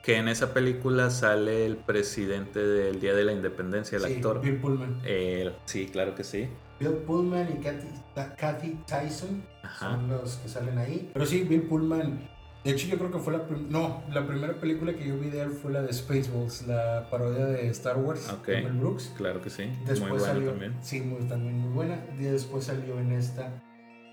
[0.05, 4.41] Que en esa película sale el presidente del Día de la Independencia, el Sí, actor.
[4.43, 5.01] Bill Pullman.
[5.07, 6.47] Él, sí, claro que sí.
[6.79, 7.89] Bill Pullman y Kathy,
[8.37, 9.93] Kathy Tyson Ajá.
[9.93, 11.11] son los que salen ahí.
[11.15, 12.29] Pero sí, Bill Pullman.
[12.65, 15.43] De hecho, yo creo que fue la no, la primera película que yo vi de
[15.43, 18.47] él fue la de Spaceballs, la parodia de Star Wars Ok.
[18.47, 19.13] de Mel Brooks.
[19.17, 19.65] Claro que sí.
[19.87, 20.75] Después Muy bueno salió, también.
[20.83, 22.05] sí, muy, también muy buena.
[22.19, 23.63] Y después salió en esta,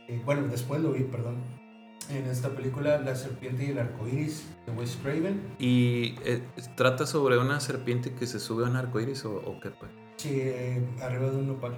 [0.10, 1.41] eh, bueno, después lo vi, perdón,
[2.17, 5.56] en esta película La serpiente y el arco iris de Wes Craven.
[5.60, 6.41] ¿Y eh,
[6.76, 9.69] trata sobre una serpiente que se sube a un arcoíris o, o qué?
[9.71, 9.91] pues?
[10.17, 11.74] Sí, eh, arriba de un nopal.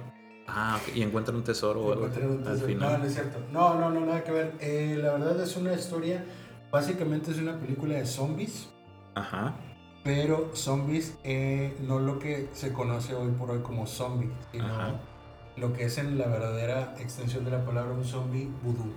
[0.46, 2.34] Ah, ok, y encuentra un tesoro o algo un al tesoro.
[2.50, 2.98] No, final.
[3.00, 3.38] no es cierto.
[3.50, 4.52] No, no, no, nada que ver.
[4.60, 6.24] Eh, la verdad es una historia,
[6.70, 8.68] básicamente es una película de zombies,
[9.14, 9.54] Ajá.
[10.02, 11.16] pero zombies
[11.80, 15.00] no lo que se conoce hoy por hoy como zombie, sino Ajá.
[15.56, 18.92] lo que es en la verdadera extensión de la palabra un zombie vudú.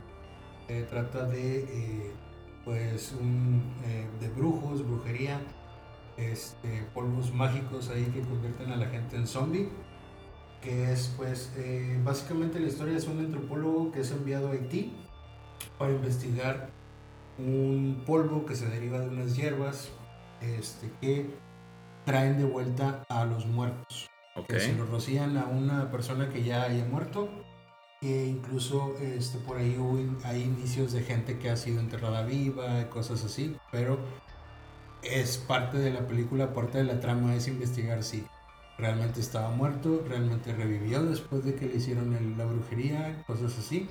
[0.68, 2.12] Se trata de, eh,
[2.66, 5.40] pues, un, eh, de brujos, brujería,
[6.18, 9.70] este, polvos mágicos ahí que convierten a la gente en zombie.
[10.62, 14.94] Que es, pues, eh, básicamente la historia es un antropólogo que es enviado a Haití
[15.78, 16.70] para investigar
[17.38, 19.90] un polvo que se deriva de unas hierbas
[20.42, 21.30] este, que
[22.06, 24.48] traen de vuelta a los muertos Ok.
[24.48, 27.30] que se lo rocían a una persona que ya haya muerto
[28.02, 33.24] incluso este, por ahí hubo hay indicios de gente que ha sido enterrada viva cosas
[33.26, 33.98] así pero
[35.02, 38.26] es parte de la película parte de la trama es investigar si
[38.78, 43.90] realmente estaba muerto realmente revivió después de que le hicieron el- la brujería cosas así.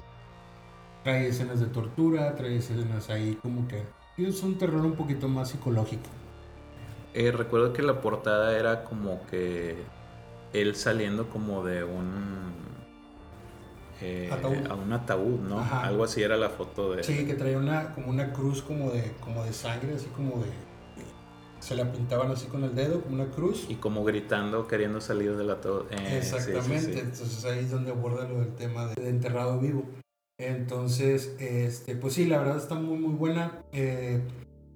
[1.03, 3.83] Trae escenas de tortura trae escenas ahí como que
[4.19, 6.11] es un terror un poquito más psicológico.
[7.15, 9.93] Eh, recuerdo que la portada era como que
[10.53, 12.76] él saliendo como de un
[14.03, 14.31] eh,
[14.69, 15.61] a un ataúd, ¿no?
[15.61, 15.87] Ajá.
[15.87, 19.13] Algo así era la foto de Sí, que traía una, como una cruz como de,
[19.21, 20.51] como de sangre, así como de...
[21.61, 23.67] Se la pintaban así con el dedo, como una cruz.
[23.69, 25.87] y como gritando queriendo salir del ataúd.
[25.91, 26.99] Eh, sí, sí, Exactamente, sí.
[27.01, 29.85] entonces ahí es donde aborda lo del tema de, de enterrado vivo.
[30.39, 33.63] Entonces, este, pues sí, la verdad está muy, muy buena.
[33.73, 34.21] Eh,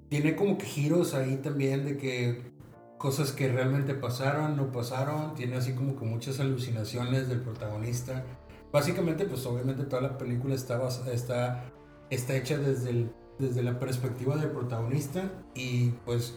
[0.08, 2.50] tiene como que giros ahí también de que
[2.98, 5.34] cosas que realmente pasaron, no pasaron.
[5.34, 8.24] Tiene así como que muchas alucinaciones del protagonista.
[8.72, 10.80] Básicamente, pues obviamente toda la película está,
[11.12, 11.64] está,
[12.10, 16.36] está hecha desde, el- desde la perspectiva del protagonista y pues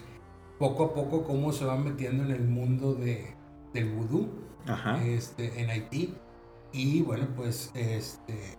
[0.60, 3.36] poco a poco cómo se va metiendo en el mundo de,
[3.74, 4.30] del vudú
[4.68, 5.04] Ajá.
[5.06, 6.16] este, en Haití.
[6.72, 8.58] Y bueno, pues este,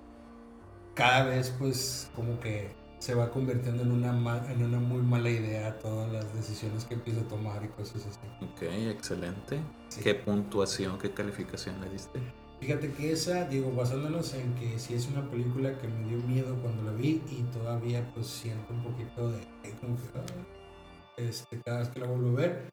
[0.94, 5.28] cada vez pues como que se va convirtiendo en una, ma- en una muy mala
[5.30, 8.20] idea todas las decisiones que empieza a tomar y cosas así.
[8.44, 9.58] Ok, excelente.
[9.88, 10.00] Sí.
[10.02, 12.20] ¿Qué puntuación, qué calificación le diste?
[12.64, 16.56] Fíjate que esa, digo, basándonos en que si es una película que me dio miedo
[16.62, 21.80] cuando la vi y todavía pues siento un poquito de, de como que, este, cada
[21.80, 22.70] vez que la vuelvo a ver,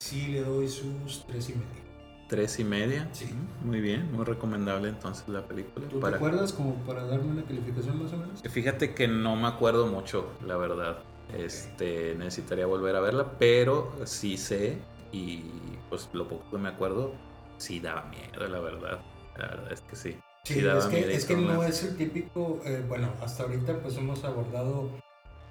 [0.00, 2.26] sí le doy sus tres y medio.
[2.28, 3.08] Tres y media.
[3.12, 3.28] Sí.
[3.64, 5.86] Muy bien, muy recomendable entonces la película.
[5.86, 8.42] ¿Tú Para- te acuerdas como para darme una calificación más o menos?
[8.42, 11.04] Fíjate que no me acuerdo mucho, la verdad.
[11.38, 14.78] Este, necesitaría volver a verla, pero sí sé
[15.12, 15.44] y
[15.88, 17.12] pues lo poco que me acuerdo
[17.58, 19.00] sí daba miedo, la verdad.
[19.36, 20.16] La verdad es que sí.
[20.44, 24.24] Sí, es que, es que no es el típico, eh, bueno, hasta ahorita pues hemos
[24.24, 24.90] abordado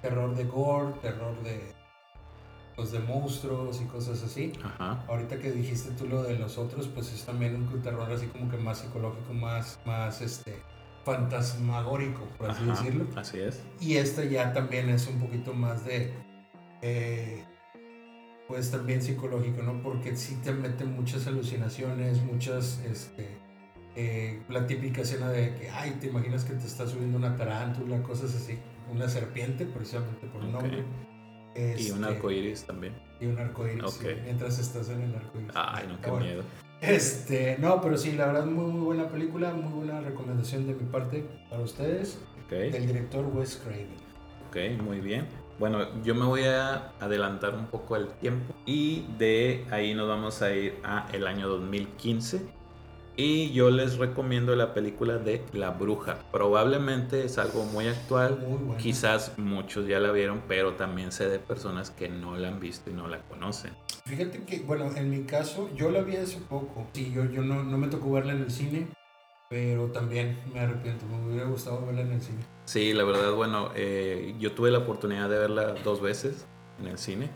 [0.02, 1.72] terror de gore, terror de,
[2.74, 4.52] pues de monstruos y cosas así.
[4.64, 5.04] Ajá.
[5.08, 8.50] Ahorita que dijiste tú lo de los otros, pues es también un terror así como
[8.50, 10.60] que más psicológico, más, más este,
[11.04, 13.06] fantasmagórico, por así Ajá, decirlo.
[13.16, 13.62] Así es.
[13.80, 16.12] Y esta ya también es un poquito más de,
[16.82, 17.44] eh,
[18.48, 19.82] pues también psicológico, ¿no?
[19.82, 23.39] Porque sí te mete muchas alucinaciones, muchas, este,
[24.02, 28.02] eh, la típica escena de que, ay, te imaginas que te está subiendo una tarántula,
[28.02, 28.58] cosas así,
[28.90, 30.78] una serpiente, precisamente por el nombre.
[31.54, 32.94] Y un Este, arcoíris también.
[33.20, 34.12] Y un arcoíris, sí, Ok.
[34.24, 35.50] mientras estás en el arcoíris.
[35.54, 36.26] Ay, no, qué bueno.
[36.26, 36.42] miedo.
[36.80, 40.84] Este, no, pero sí, la verdad, muy, muy buena película, muy buena recomendación de mi
[40.84, 42.50] parte para ustedes, Ok.
[42.52, 43.88] del director Wes Craven.
[44.48, 45.26] Ok, muy bien.
[45.58, 50.40] Bueno, yo me voy a adelantar un poco el tiempo y de ahí nos vamos
[50.40, 52.40] a ir a el año 2015
[53.20, 56.18] y yo les recomiendo la película de La Bruja.
[56.32, 58.76] Probablemente es algo muy actual, Muy buena.
[58.78, 62.88] quizás muchos ya la vieron, pero también sé de personas que no la han visto
[62.88, 63.72] y no la conocen.
[64.06, 66.86] Fíjate que, bueno, en mi caso, yo la vi hace poco.
[66.94, 68.88] Sí, yo, yo no, no me tocó verla en el cine,
[69.50, 71.04] pero también me arrepiento.
[71.04, 72.40] Me hubiera gustado verla en el cine.
[72.64, 76.46] Sí, la verdad, bueno, eh, yo tuve la oportunidad de verla dos veces
[76.80, 77.28] en el cine.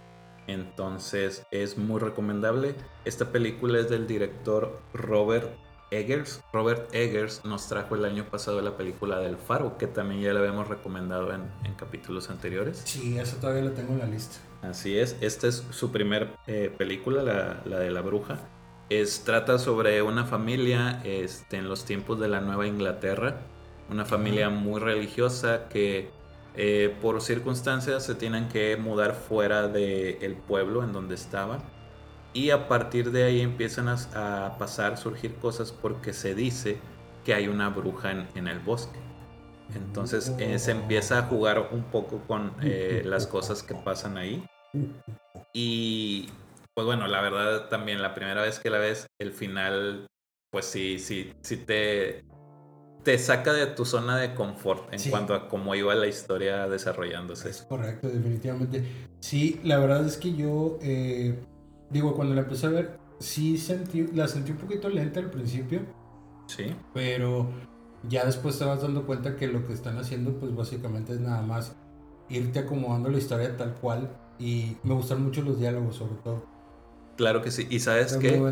[0.47, 2.75] Entonces es muy recomendable.
[3.05, 5.51] Esta película es del director Robert
[5.95, 10.33] Eggers, Robert Eggers, nos trajo el año pasado la película del Faro, que también ya
[10.33, 11.43] la habíamos recomendado en,
[11.77, 12.83] capítulos anteriores.
[12.85, 14.37] Sí, esa todavía la tengo en la lista.
[14.63, 18.39] Así es, esta es su primer eh, película, la, la, de la bruja.
[18.91, 23.41] Es, trata sobre una familia este, en los tiempos de la Nueva Inglaterra,
[23.91, 26.11] una familia muy religiosa que
[26.57, 31.61] eh, por circunstancias se tienen que mudar fuera del pueblo en donde estaban
[32.35, 36.79] y a partir de ahí empiezan a, pasar, surgir cosas porque se dice
[37.25, 38.99] que hay una bruja en, el bosque.
[39.75, 44.45] Entonces eh, se empieza a jugar un poco con eh, las cosas que pasan ahí.
[45.55, 46.29] Y
[46.75, 50.09] pues bueno, la verdad también la primera vez que la ves, el final,
[50.51, 52.25] pues sí, sí, sí te,
[53.05, 57.51] te saca de tu zona de confort en cuanto a cómo iba la historia desarrollándose.
[57.51, 58.85] Es correcto, definitivamente.
[59.21, 60.79] Sí, la verdad es que yo...
[60.83, 61.39] Eh,
[61.95, 65.81] digo, cuando la empecé a ver, sí sentí, la sentí un poquito lenta al principio.
[66.47, 66.75] Sí.
[66.93, 67.49] Pero
[68.09, 71.41] ya después te vas dando cuenta que lo que están haciendo, pues básicamente es nada
[71.41, 71.77] más
[72.29, 74.11] irte acomodando la historia tal cual.
[74.39, 76.45] Y me gustan mucho los diálogos, sobre todo.
[77.17, 77.69] Claro que sí.
[77.71, 78.43] Y sabes que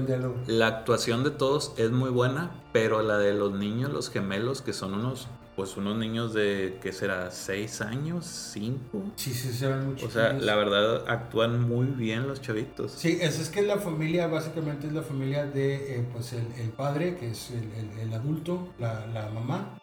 [0.46, 4.72] la actuación de todos es muy buena, pero la de los niños, los gemelos, que
[4.72, 7.30] son unos pues unos niños de, ¿qué será?
[7.30, 8.24] ¿Seis años?
[8.24, 9.02] ¿Cinco?
[9.16, 10.06] Sí, sí, se ven mucho.
[10.06, 12.92] O sea, la verdad actúan muy bien los chavitos.
[12.92, 16.70] Sí, es, es que la familia básicamente es la familia de, eh, pues el, el,
[16.70, 19.78] padre, que es el, el, adulto, la, la mamá,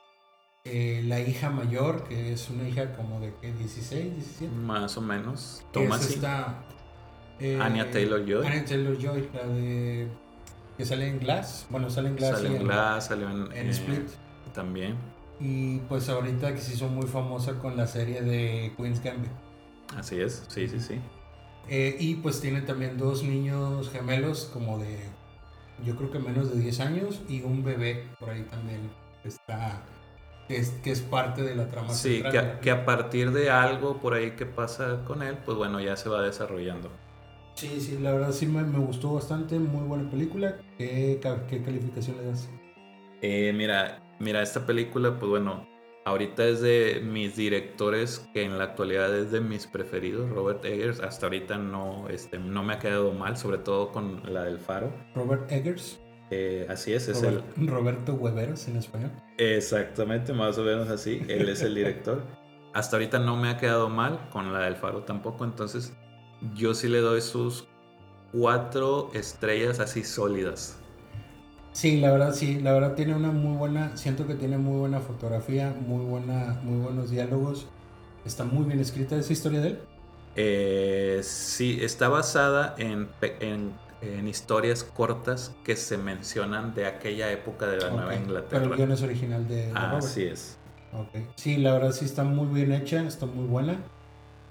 [0.64, 3.54] eh, la hija mayor, que es una hija como de, ¿qué?
[3.54, 4.56] ¿16, 17?
[4.56, 5.64] Más o menos.
[5.72, 6.02] Tomás.
[6.02, 6.66] Es esta...
[7.40, 8.46] Eh, Anya Taylor-Joy.
[8.46, 10.08] Anya Taylor-Joy, la de...
[10.78, 11.68] Que sale en Glass.
[11.70, 12.38] Bueno, sale en Glass.
[12.38, 14.10] Sale en Glass, salió en, en Split.
[14.54, 15.19] También.
[15.40, 19.32] Y pues ahorita que se hizo muy famosa con la serie de Queen's Gambit.
[19.96, 21.00] Así es, sí, sí, sí.
[21.68, 25.00] Eh, y pues tiene también dos niños gemelos como de,
[25.86, 28.90] yo creo que menos de 10 años y un bebé por ahí también
[29.24, 29.84] está,
[30.48, 31.94] que es, que es parte de la trama.
[31.94, 35.58] Sí, que a, que a, partir de algo por ahí que pasa con él, pues
[35.58, 36.90] bueno, ya se va desarrollando.
[37.54, 40.58] Sí, sí, la verdad sí me, me gustó bastante, muy buena película.
[40.78, 42.50] ¿Qué, qué calificación le das?
[43.22, 45.68] Eh, mira, Mira, esta película, pues bueno,
[46.06, 51.00] ahorita es de mis directores que en la actualidad es de mis preferidos, Robert Eggers.
[51.00, 54.94] Hasta ahorita no, este, no me ha quedado mal, sobre todo con la del Faro.
[55.16, 56.00] Robert Eggers.
[56.32, 57.42] Eh, así es, es el...
[57.58, 59.12] Roberto Hueveros en español.
[59.38, 61.26] Exactamente, más o menos así.
[61.28, 62.22] Él es el director.
[62.74, 65.44] Hasta ahorita no me ha quedado mal, con la del Faro tampoco.
[65.44, 65.98] Entonces,
[66.56, 67.68] yo sí le doy sus
[68.32, 70.79] cuatro estrellas así sólidas.
[71.72, 75.00] Sí, la verdad sí, la verdad tiene una muy buena, siento que tiene muy buena
[75.00, 77.68] fotografía, muy buena, muy buenos diálogos.
[78.26, 79.80] Está muy bien escrita esa historia de él.
[80.36, 87.78] Eh, sí, está basada en, en, historias cortas que se mencionan de aquella época de
[87.78, 88.62] la Nueva Inglaterra.
[88.62, 90.58] Pero el guion es original de, ah, Así es.
[90.94, 91.28] Okay.
[91.36, 93.78] Sí, la verdad sí está muy bien hecha, está muy buena.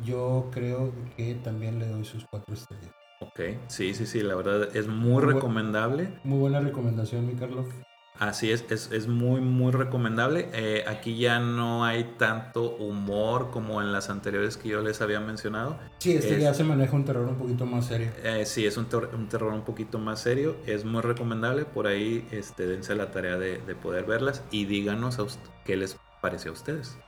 [0.04, 2.97] Yo creo que también le doy sus cuatro estrellas.
[3.20, 6.12] Ok, sí, sí, sí, la verdad es muy, recomendable.
[6.24, 7.66] muy buena recomendación, mi Carlos.
[8.18, 10.48] Así es, es, muy, muy recomendable.
[10.52, 15.20] Eh, aquí ya no hay tanto humor como en las anteriores que yo les había
[15.20, 15.78] mencionado.
[15.98, 18.10] Sí, este ya se maneja un terror un poquito más serio.
[18.24, 20.56] Eh, sí, es un, un, terror un poquito más serio.
[20.66, 21.64] Es muy recomendable.
[21.64, 25.26] Por ahí este, dense la tarea de, poder verlas y díganos a
[25.64, 26.98] qué les parece a ustedes.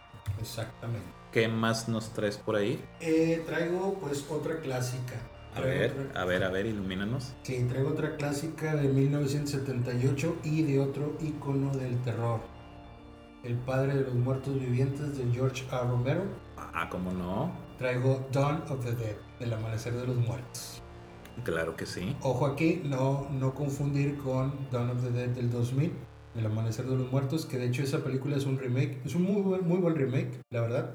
[0.41, 1.07] Exactamente.
[1.33, 2.81] ¿Qué más nos traes por ahí?
[3.01, 5.17] Eh, traigo pues otra clásica.
[5.57, 7.35] A ver, a ver, a ver, ilumínanos.
[7.43, 12.41] Sí, traigo otra clásica de 1978 y de otro icono del terror.
[13.43, 15.81] El padre de los muertos vivientes de George A.
[15.81, 16.23] Romero.
[16.57, 17.51] Ah, ¿cómo no?
[17.79, 20.83] Traigo Dawn of the Dead, El Amanecer de los Muertos.
[21.43, 22.15] Claro que sí.
[22.23, 25.93] Ojo aquí, no, no confundir con Dawn of the Dead del 2000,
[26.37, 29.23] El Amanecer de los Muertos, que de hecho esa película es un remake, es un
[29.23, 30.95] muy buen, muy buen remake, la verdad.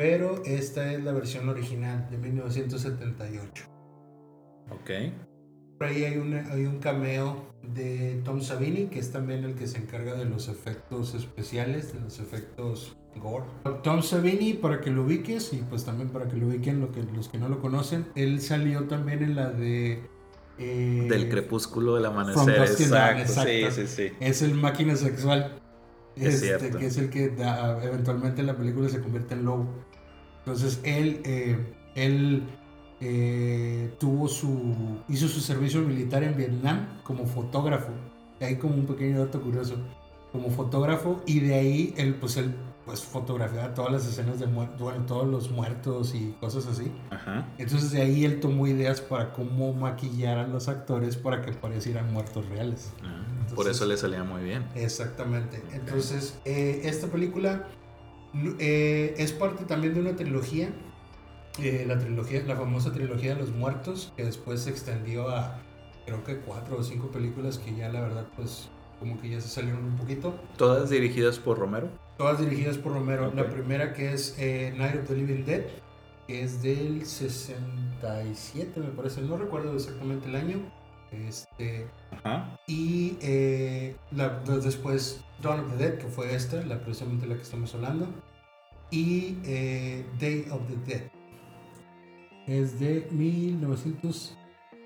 [0.00, 3.64] Pero esta es la versión original de 1978.
[4.70, 4.90] Ok.
[5.76, 6.14] Por ahí hay,
[6.50, 10.48] hay un cameo de Tom Savini, que es también el que se encarga de los
[10.48, 13.44] efectos especiales, de los efectos gore.
[13.82, 17.02] Tom Savini, para que lo ubiques, y pues también para que lo ubiquen lo que,
[17.02, 20.02] los que no lo conocen, él salió también en la de...
[20.56, 22.58] Eh, del crepúsculo del amanecer.
[22.58, 24.12] Exacto, Sí, sí, sí.
[24.18, 25.60] Es el máquina sexual.
[26.16, 27.34] Es este, que es el que
[27.82, 29.89] eventualmente en la película se convierte en lobo.
[30.40, 31.56] Entonces él, eh,
[31.94, 32.42] él
[33.00, 37.92] eh, tuvo su, hizo su servicio militar en Vietnam como fotógrafo.
[38.40, 39.76] Ahí como un pequeño dato curioso,
[40.32, 42.54] como fotógrafo y de ahí él, pues él
[42.86, 46.90] pues fotografiaba todas las escenas de muertos, bueno, todos los muertos y cosas así.
[47.10, 47.46] Ajá.
[47.58, 52.12] Entonces de ahí él tomó ideas para cómo maquillar a los actores para que parecieran
[52.12, 52.92] muertos reales.
[53.04, 54.64] Ah, por Entonces- eso le salía muy bien.
[54.74, 55.62] Exactamente.
[55.72, 57.66] Entonces, eh, esta película
[58.58, 60.70] eh, es parte también de una trilogía,
[61.58, 65.58] eh, la trilogía, la famosa trilogía de los muertos, que después se extendió a
[66.06, 68.68] creo que cuatro o cinco películas que ya la verdad pues
[68.98, 70.34] como que ya se salieron un poquito.
[70.56, 71.88] Todas dirigidas por Romero.
[72.18, 73.28] Todas dirigidas por Romero.
[73.28, 73.34] Ok.
[73.34, 75.62] La primera que es eh, Night of the Living Dead,
[76.26, 80.79] que es del 67 me parece, no recuerdo exactamente el año.
[81.12, 82.58] Este, Ajá.
[82.66, 87.42] y eh, la- después Dawn of the Dead, que fue esta, la, precisamente la que
[87.42, 88.06] estamos hablando.
[88.90, 91.02] Y eh, Day of the Dead.
[92.46, 93.06] Es de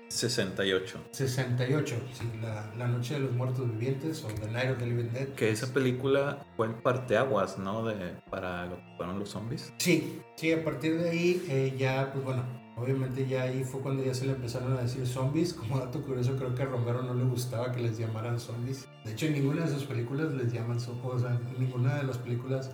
[0.09, 0.99] 1968.
[1.11, 1.95] 68.
[2.13, 5.29] Sí, la, la Noche de los Muertos Vivientes o The Night of the Living Dead.
[5.29, 7.83] Que esa película fue el parteaguas, ¿no?
[7.85, 7.95] De,
[8.29, 9.73] para lo que fueron los zombies.
[9.77, 12.43] Sí, sí, a partir de ahí eh, ya, pues bueno,
[12.77, 15.53] obviamente ya ahí fue cuando ya se le empezaron a decir zombies.
[15.53, 18.87] Como dato curioso, creo que a Romero no le gustaba que les llamaran zombies.
[19.03, 22.03] De hecho, en ninguna de sus películas les llaman zombies, o sea, en ninguna de
[22.03, 22.71] las películas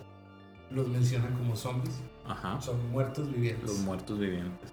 [0.70, 1.94] los mencionan como zombies.
[2.26, 2.60] Ajá.
[2.60, 3.68] Son muertos vivientes.
[3.68, 4.72] Los muertos vivientes.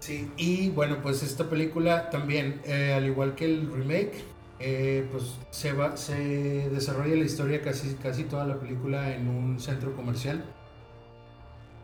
[0.00, 4.22] Sí, y bueno, pues esta película también, eh, al igual que el remake,
[4.60, 9.58] eh, pues se, va, se desarrolla la historia casi, casi toda la película en un
[9.58, 10.44] centro comercial.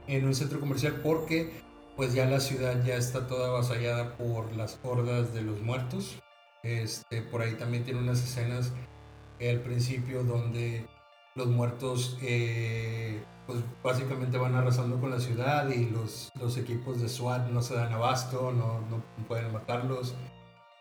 [0.07, 1.53] En un centro comercial porque
[1.97, 6.19] pues ya la ciudad ya está toda avasallada por las hordas de los muertos.
[6.63, 8.73] Este, por ahí también tiene unas escenas
[9.41, 10.87] al principio donde
[11.35, 17.09] los muertos eh, pues básicamente van arrasando con la ciudad y los, los equipos de
[17.09, 20.15] SWAT no se dan abasto, no, no pueden matarlos.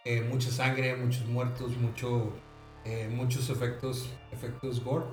[0.06, 2.32] Eh, mucha sangre, muchos muertos, mucho,
[2.86, 5.06] eh, muchos efectos, efectos gore.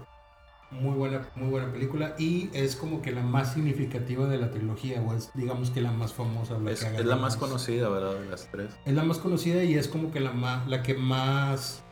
[0.70, 5.02] Muy buena, muy buena película y es como que la más significativa de la trilogía,
[5.02, 6.58] o es digamos que la más famosa.
[6.58, 8.14] la Es, que es la más conocida, ¿verdad?
[8.20, 8.72] De las tres.
[8.84, 11.82] Es la más conocida y es como que la, más, la que más...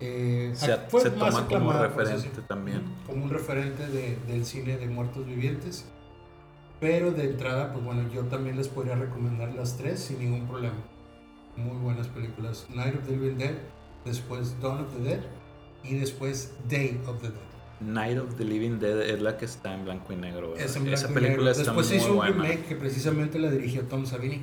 [0.00, 2.82] eh, Se, fue se más toma como referente también.
[3.06, 5.86] como un referente de- del cine de muertos vivientes.
[6.80, 10.76] Pero de entrada, pues bueno, yo también les podría recomendar las tres sin ningún problema.
[11.56, 12.66] Muy buenas películas.
[12.74, 13.54] Night of the Living Dead,
[14.04, 15.20] después Dawn of the Dead
[15.84, 17.47] y después Day of the Dead.
[17.80, 20.56] Night of the Living Dead es la que está en blanco y negro.
[20.56, 21.50] Es en Esa blanco y película negro.
[21.50, 24.42] está Después se hizo un remake que precisamente la dirigió Tom Savini.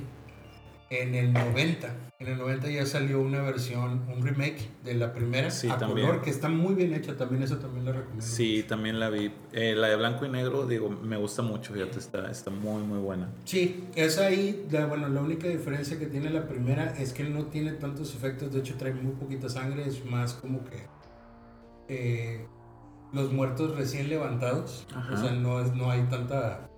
[0.88, 1.96] En el 90.
[2.20, 6.06] En el 90 ya salió una versión, un remake de la primera Sí, a también.
[6.06, 7.16] color, que está muy bien hecha.
[7.16, 8.24] También eso también la recomiendo.
[8.24, 9.32] Sí, también la vi.
[9.52, 13.00] Eh, la de blanco y negro, digo, me gusta mucho, fíjate, está, está muy, muy
[13.00, 13.28] buena.
[13.44, 17.46] Sí, es ahí, la, bueno, la única diferencia que tiene la primera es que no
[17.46, 20.86] tiene tantos efectos, de hecho trae muy poquita sangre, es más como que
[21.88, 22.46] eh,
[23.12, 25.14] los muertos recién levantados, Ajá.
[25.14, 26.68] o sea, no, es, no hay tanta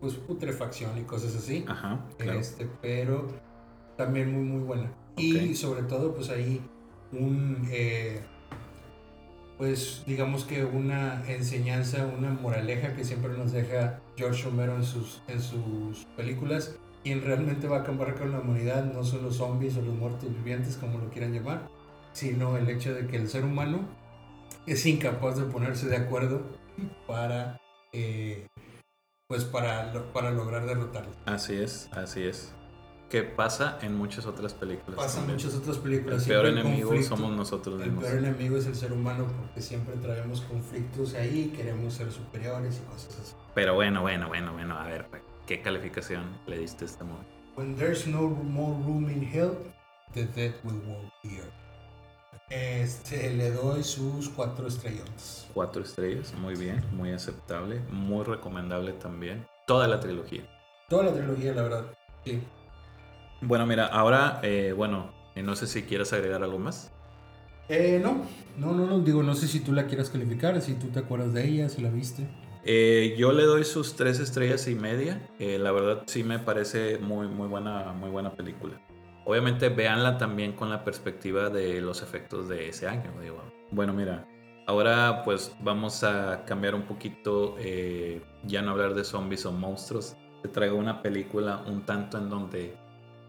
[0.00, 2.38] pues putrefacción y cosas así, Ajá, claro.
[2.38, 3.28] este, pero
[3.96, 4.92] también muy muy buena.
[5.16, 5.54] Y Ok.
[5.54, 6.60] sobre todo pues ahí
[7.12, 8.20] un, eh,
[9.58, 15.22] pues digamos que una enseñanza, una moraleja que siempre nos deja George Romero en sus,
[15.28, 16.76] en sus películas.
[17.04, 20.32] Quien realmente va a acabar con la humanidad no son los zombies o los muertos
[20.34, 21.68] vivientes, como lo quieran llamar,
[22.12, 23.80] sino el hecho de que el ser humano
[24.66, 26.42] es incapaz de ponerse de acuerdo
[27.06, 27.60] para,
[27.92, 28.46] eh,
[29.28, 31.12] pues para, para lograr derrotarlo.
[31.26, 32.54] Así es, así es.
[33.10, 34.96] Que pasa en muchas otras películas.
[34.98, 36.22] Pasa en muchas otras películas.
[36.22, 37.16] El peor enemigo conflicto.
[37.16, 38.04] somos nosotros El mismos.
[38.04, 42.90] peor enemigo es el ser humano porque siempre traemos conflictos ahí, queremos ser superiores y
[42.90, 43.34] cosas así.
[43.54, 45.06] Pero bueno, bueno, bueno, bueno, a ver,
[45.46, 47.26] ¿qué calificación le diste a este movie?
[47.54, 49.58] When there's no more room in hell,
[50.14, 51.50] the dead will walk here.
[52.52, 55.48] Este, le doy sus cuatro estrellotas.
[55.54, 59.46] Cuatro estrellas, muy bien, muy aceptable, muy recomendable también.
[59.66, 60.42] Toda la trilogía.
[60.90, 61.86] Toda la trilogía, la verdad.
[62.26, 62.40] Sí.
[63.40, 66.90] Bueno, mira, ahora, eh, bueno, eh, no sé si quieres agregar algo más.
[67.70, 68.26] Eh, no,
[68.58, 71.32] no, no, no, digo, no sé si tú la quieras calificar, si tú te acuerdas
[71.32, 72.28] de ella, si la viste.
[72.64, 75.26] Eh, yo le doy sus tres estrellas y media.
[75.38, 78.78] Eh, la verdad sí me parece muy, muy buena, muy buena película.
[79.24, 83.12] Obviamente véanla también con la perspectiva de los efectos de ese año.
[83.20, 83.42] Digo.
[83.70, 84.26] Bueno, mira,
[84.66, 90.16] ahora pues vamos a cambiar un poquito, eh, ya no hablar de zombies o monstruos.
[90.42, 92.74] Te traigo una película un tanto en donde,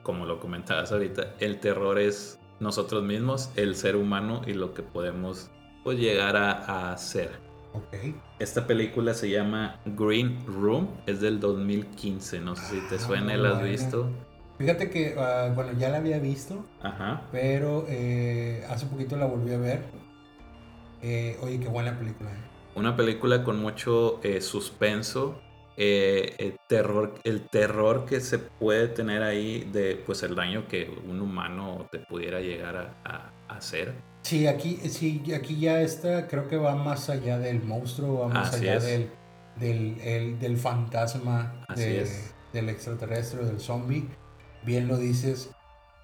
[0.01, 4.81] como lo comentabas ahorita, el terror es nosotros mismos, el ser humano y lo que
[4.81, 5.51] podemos
[5.83, 7.29] pues, llegar a, a hacer.
[7.73, 8.15] Ok.
[8.39, 13.35] Esta película se llama Green Room, es del 2015, no sé si te Ah, suena,
[13.37, 14.09] ¿la has visto?
[14.57, 17.23] Fíjate que, ah, bueno, ya la había visto, Ajá.
[17.31, 19.81] pero eh, hace poquito la volví a ver.
[21.01, 22.29] Eh, oye, qué buena película.
[22.31, 22.53] eh.
[22.75, 25.39] Una película con mucho eh, suspenso,
[25.75, 30.89] eh, el, terror, el terror que se puede tener ahí de pues el daño que
[31.07, 33.93] un humano te pudiera llegar a, hacer.
[34.23, 38.53] Sí, aquí, sí, aquí ya está, creo que va más allá del monstruo, va más
[38.55, 39.09] allá del,
[39.59, 44.07] del, del, fantasma del extraterrestre, del zombie.
[44.65, 45.49] Bien lo dices,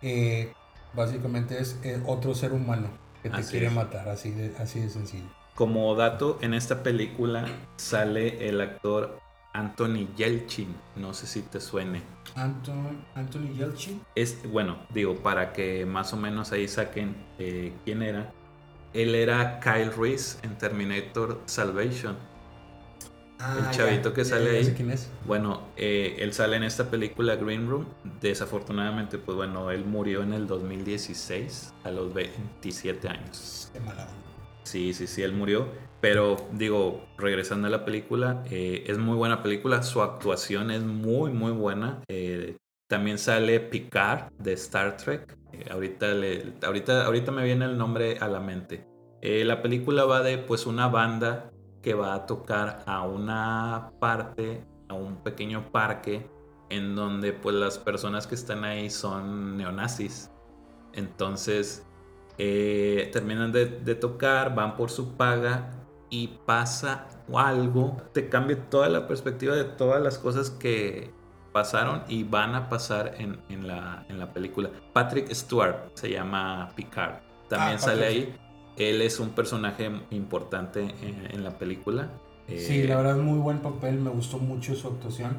[0.01, 0.53] eh,
[0.93, 2.89] básicamente es eh, otro ser humano
[3.22, 5.28] que te quiere matar, así de, así de sencillo.
[5.55, 7.45] Como dato, en esta película
[7.76, 9.20] sale el actor
[9.53, 10.74] Anthony Yelchin.
[10.95, 12.01] No sé si te suene.
[12.36, 14.01] Anthony Yelchin.
[14.16, 18.32] Es, bueno, digo, para que más o menos ahí saquen eh, quién era.
[18.93, 22.18] Él era Kyle Reese en Terminator Salvation.
[23.42, 24.74] Ah, el chavito que sale ahí.
[24.76, 25.10] quién es.
[25.26, 27.86] Bueno, eh, él sale en esta película Green Room.
[28.20, 33.72] Desafortunadamente, pues bueno, él murió en el 2016 a los 27 años.
[33.74, 34.08] Qué mala
[34.64, 35.68] Sí, sí, sí, él murió.
[36.02, 39.84] Pero digo, regresando a la película, eh, es muy buena película.
[39.84, 42.02] Su actuación es muy, muy buena.
[42.10, 45.38] Eh, también sale Picard de Star Trek.
[45.54, 48.86] Eh, ahorita, le, ahorita, ahorita me viene el nombre a la mente.
[49.22, 51.52] la película va de pues una banda
[51.82, 56.30] que va a tocar a una parte, a un pequeño parque
[56.70, 60.30] en donde pues las personas que están ahí son neonazis.
[60.94, 61.86] Entonces
[62.38, 65.72] eh, terminan de, tocar, van por su paga
[66.10, 71.12] y pasa algo, te cambia toda la perspectiva de todas las cosas que
[71.52, 74.70] pasaron y van a pasar en, la, en la, película.
[74.94, 78.40] Patrick Stewart se llama Picard, también ah, sale ahí.
[78.80, 82.10] Él es un personaje importante en, la película.
[82.48, 85.38] Sí, la eh, verdad, muy buen papel, me gustó mucho su actuación.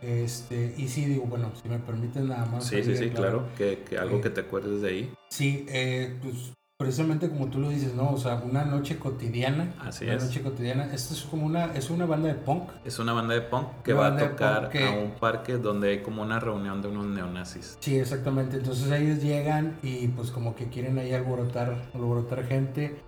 [0.00, 2.66] Este, y sí, digo, bueno, si me permiten nada más.
[2.66, 5.14] Sí, sí, sí, claro, que, algo que te acuerdes de ahí.
[5.28, 8.10] Sí, eh, pues precisamente como tú lo dices, ¿no?
[8.10, 9.74] O sea, una noche cotidiana.
[9.80, 10.24] Así una es.
[10.24, 10.92] noche cotidiana.
[10.92, 12.70] Esto es como una, es una banda de punk.
[12.84, 16.22] Es una banda de punk que va a tocar a un parque donde hay como
[16.22, 17.76] una reunión de unos neonazis.
[17.80, 18.56] Sí, exactamente.
[18.56, 23.00] Entonces ellos llegan y pues como que quieren ahí alborotar, alborotar gente.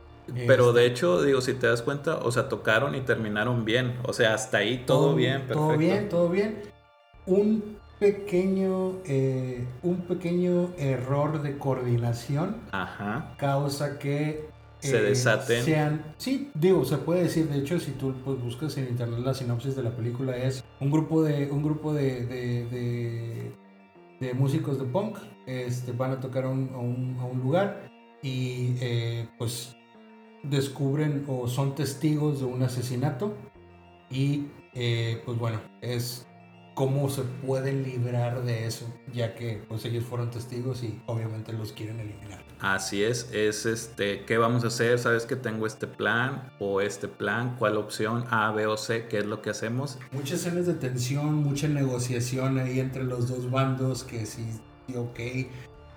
[0.47, 3.99] Pero de este hecho, digo, si te das cuenta, o sea, tocaron y terminaron bien.
[4.05, 5.61] O sea, hasta ahí todo, bien, perfecto.
[5.61, 6.75] Todo bien, todo bien
[7.27, 12.57] un pequeño, eh, un pequeño error de coordinación
[13.39, 14.49] causa que
[14.81, 15.63] se eh, desaten.
[15.63, 19.35] Sean, sí, digo, se puede decir, de hecho, si tú pues, buscas en internet la
[19.35, 23.53] sinopsis de la película, es un grupo de, un grupo de, de,
[24.21, 27.91] de, músicos de punk este, van a tocar a un, a un, lugar
[28.23, 29.77] y eh, pues
[30.43, 33.35] descubren o son testigos de un asesinato
[34.11, 34.47] y
[35.25, 36.27] pues bueno, es
[36.75, 41.73] cómo se pueden librar de eso, ya que pues ellos fueron testigos y obviamente los
[41.73, 42.43] quieren eliminar.
[42.61, 44.99] Así es, es este, ¿qué vamos a hacer?
[44.99, 47.57] ¿Sabes que tengo este plan o este plan?
[47.59, 48.25] ¿Cuál opción?
[48.31, 49.99] A, B o C, ¿qué es lo que hacemos?
[50.13, 54.45] Muchas escenas de tensión, mucha negociación ahí entre los dos bandos, que sí,
[54.95, 55.21] ok,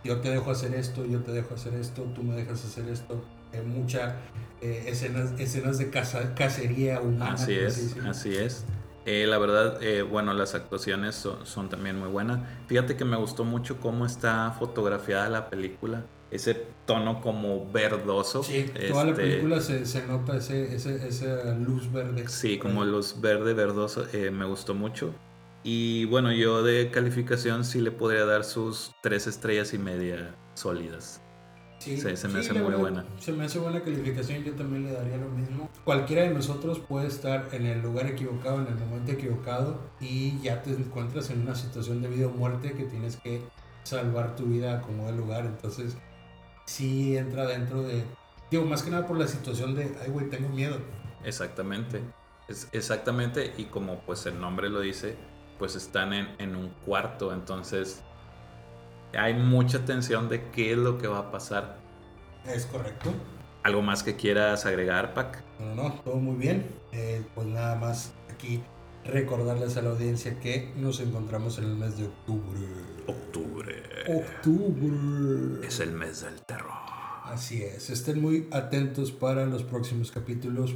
[0.03, 3.23] yo te dejo hacer esto, yo te dejo hacer esto, tú me dejas hacer esto.
[3.53, 4.13] Hay muchas
[4.61, 7.33] eh, escenas, escenas de cacería humana.
[7.33, 8.65] Así es, así es.
[9.07, 12.41] Eh, la verdad, eh, bueno, las actuaciones son, también muy buenas.
[12.67, 16.03] Fíjate que me gustó mucho cómo está fotografiada la película.
[16.29, 18.43] Ese tono como verdoso.
[18.43, 22.27] Sí, toda la este, película se, se nota ese, ese, esa luz verde.
[22.27, 24.05] Sí, como luz verde, verdoso.
[24.11, 25.13] Eh, me gustó mucho.
[25.63, 31.21] Y bueno, yo de calificación sí le podría dar sus tres estrellas y media sólidas.
[31.79, 33.05] Sí, se, me hace muy buena.
[33.19, 35.69] Se me hace buena calificación, yo también le daría lo mismo.
[35.83, 40.63] Cualquiera de nosotros puede estar en el lugar equivocado, en el momento equivocado, y ya
[40.63, 43.41] te encuentras en una situación de vida o muerte que tienes que
[43.83, 45.45] salvar tu vida como de lugar.
[45.45, 45.95] Entonces,
[46.65, 48.03] sí entra dentro de.
[48.49, 50.77] Digo, más que nada por la situación de, ay, güey, tengo miedo.
[51.23, 52.01] Exactamente.
[52.47, 55.17] Es exactamente, y como pues el nombre lo dice,
[55.59, 58.01] pues están en, en un cuarto, entonces
[59.13, 61.77] hay mucha tensión de qué es lo que va a pasar.
[62.45, 63.11] Es correcto.
[63.63, 65.43] ¿Algo más que quieras agregar, Pac?
[65.59, 66.65] No, no, todo muy bien.
[66.93, 68.61] Eh, pues nada más aquí
[69.03, 72.59] recordarles a la audiencia que nos encontramos en el mes de octubre.
[73.07, 73.83] Octubre.
[74.07, 75.67] Octubre.
[75.67, 76.71] Es el mes del terror.
[77.25, 77.89] Así es.
[77.89, 80.75] Estén muy atentos para los próximos capítulos.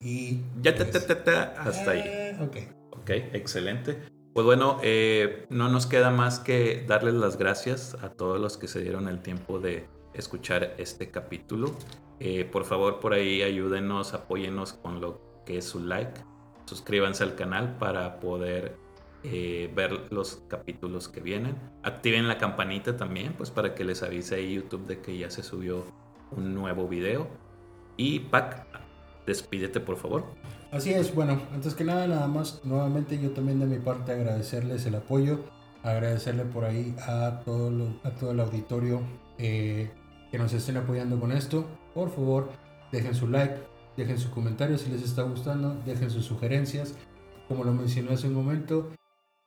[0.00, 0.40] Y.
[0.62, 2.02] Ya, te, pues, te, te, hasta ahí.
[2.04, 2.56] Eh, ok.
[2.98, 3.98] Ok, excelente.
[4.32, 8.66] Pues bueno, eh, no nos queda más que darles las gracias a todos los que
[8.66, 11.76] se dieron el tiempo de escuchar este capítulo.
[12.18, 16.18] Eh, por favor, por ahí ayúdenos, apóyenos con lo que es su like.
[16.64, 18.74] Suscríbanse al canal para poder
[19.22, 21.54] eh, ver los capítulos que vienen.
[21.82, 25.42] Activen la campanita también, pues para que les avise ahí YouTube de que ya se
[25.42, 25.84] subió
[26.30, 27.28] un nuevo video.
[27.98, 28.66] Y Pac,
[29.26, 30.24] despídete por favor.
[30.70, 34.86] Así es, bueno, antes que nada, nada más, nuevamente yo también de mi parte agradecerles
[34.86, 35.40] el apoyo,
[35.82, 39.02] agradecerle por ahí a todo, a todo el auditorio
[39.38, 39.90] eh,
[40.30, 41.66] que nos estén apoyando con esto.
[41.94, 42.50] Por favor,
[42.90, 43.56] dejen su like,
[43.96, 46.94] dejen su comentario si les está gustando, dejen sus sugerencias.
[47.48, 48.90] Como lo mencioné hace un momento,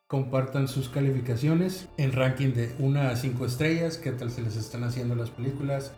[0.07, 4.84] compartan sus calificaciones en ranking de 1 a 5 estrellas, qué tal se les están
[4.84, 5.93] haciendo las películas.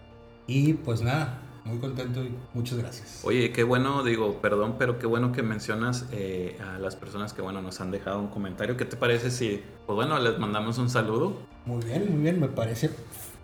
[0.48, 3.22] Y pues nada, muy contento y muchas gracias.
[3.24, 7.42] Oye, qué bueno, digo, perdón, pero qué bueno que mencionas eh, a las personas que,
[7.42, 8.78] bueno, nos han dejado un comentario.
[8.78, 11.38] ¿Qué te parece si, pues bueno, les mandamos un saludo?
[11.66, 12.90] Muy bien, muy bien, me parece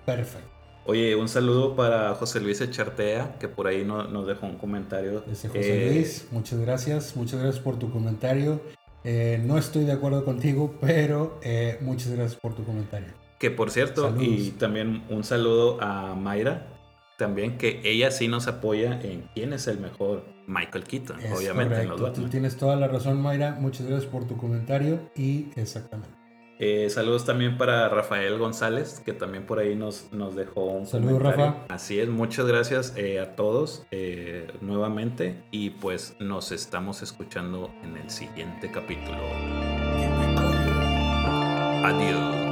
[0.05, 0.53] perfecto.
[0.85, 5.23] Oye, un saludo para José Luis Echartea, que por ahí nos dejó un comentario.
[5.25, 8.59] José eh, Luis, muchas gracias, muchas gracias por tu comentario.
[9.05, 13.07] Eh, no estoy de acuerdo contigo, pero eh, muchas gracias por tu comentario.
[13.39, 16.67] Que por cierto, y también un saludo a Mayra,
[17.17, 21.87] también que ella sí nos apoya en quién es el mejor Michael Keaton, obviamente.
[22.13, 23.57] Tú tienes toda la razón, Mayra.
[23.59, 26.23] Muchas gracias por tu comentario y exactamente.
[26.59, 31.21] Eh, saludos también para Rafael González, que también por ahí nos, nos dejó un Saludos,
[31.21, 31.65] Rafa.
[31.67, 37.97] Así es, muchas gracias eh, a todos eh, nuevamente y pues nos estamos escuchando en
[37.97, 39.17] el siguiente capítulo.
[41.83, 42.42] Adiós.